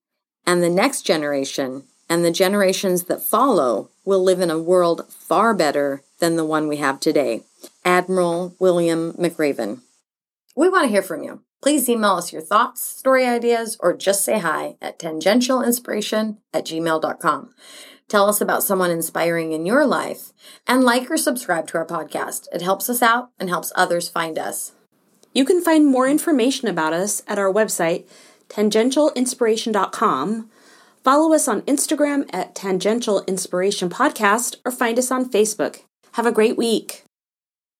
and 0.47 0.63
the 0.63 0.69
next 0.69 1.03
generation 1.03 1.83
and 2.09 2.25
the 2.25 2.31
generations 2.31 3.03
that 3.03 3.21
follow 3.21 3.91
will 4.03 4.23
live 4.23 4.41
in 4.41 4.49
a 4.49 4.57
world 4.57 5.05
far 5.09 5.53
better 5.53 6.01
than 6.17 6.37
the 6.37 6.45
one 6.45 6.67
we 6.67 6.77
have 6.77 6.99
today. 6.99 7.43
Admiral 7.85 8.55
William 8.57 9.13
McRaven. 9.13 9.81
We 10.55 10.69
want 10.69 10.85
to 10.85 10.89
hear 10.89 11.01
from 11.01 11.23
you. 11.23 11.41
Please 11.61 11.87
email 11.87 12.11
us 12.11 12.33
your 12.33 12.41
thoughts, 12.41 12.83
story 12.83 13.25
ideas, 13.25 13.77
or 13.79 13.95
just 13.95 14.23
say 14.23 14.39
hi 14.39 14.75
at 14.81 14.99
tangentialinspiration 14.99 16.37
at 16.53 16.65
gmail.com. 16.65 17.53
Tell 18.09 18.29
us 18.29 18.41
about 18.41 18.63
someone 18.63 18.91
inspiring 18.91 19.53
in 19.53 19.65
your 19.65 19.85
life 19.85 20.33
and 20.67 20.83
like 20.83 21.09
or 21.09 21.17
subscribe 21.17 21.67
to 21.67 21.77
our 21.77 21.85
podcast. 21.85 22.47
It 22.53 22.61
helps 22.61 22.89
us 22.89 23.01
out 23.01 23.29
and 23.39 23.49
helps 23.49 23.71
others 23.75 24.09
find 24.09 24.37
us. 24.37 24.73
You 25.33 25.45
can 25.45 25.63
find 25.63 25.87
more 25.87 26.07
information 26.07 26.67
about 26.67 26.93
us 26.93 27.23
at 27.27 27.39
our 27.39 27.51
website, 27.51 28.05
tangentialinspiration.com. 28.49 30.49
Follow 31.03 31.33
us 31.33 31.47
on 31.47 31.61
Instagram 31.63 32.29
at 32.31 32.53
Tangential 32.53 33.23
Inspiration 33.25 33.89
Podcast 33.89 34.57
or 34.63 34.71
find 34.71 34.99
us 34.99 35.09
on 35.09 35.29
Facebook. 35.29 35.81
Have 36.13 36.25
a 36.25 36.31
great 36.31 36.57
week. 36.57 37.05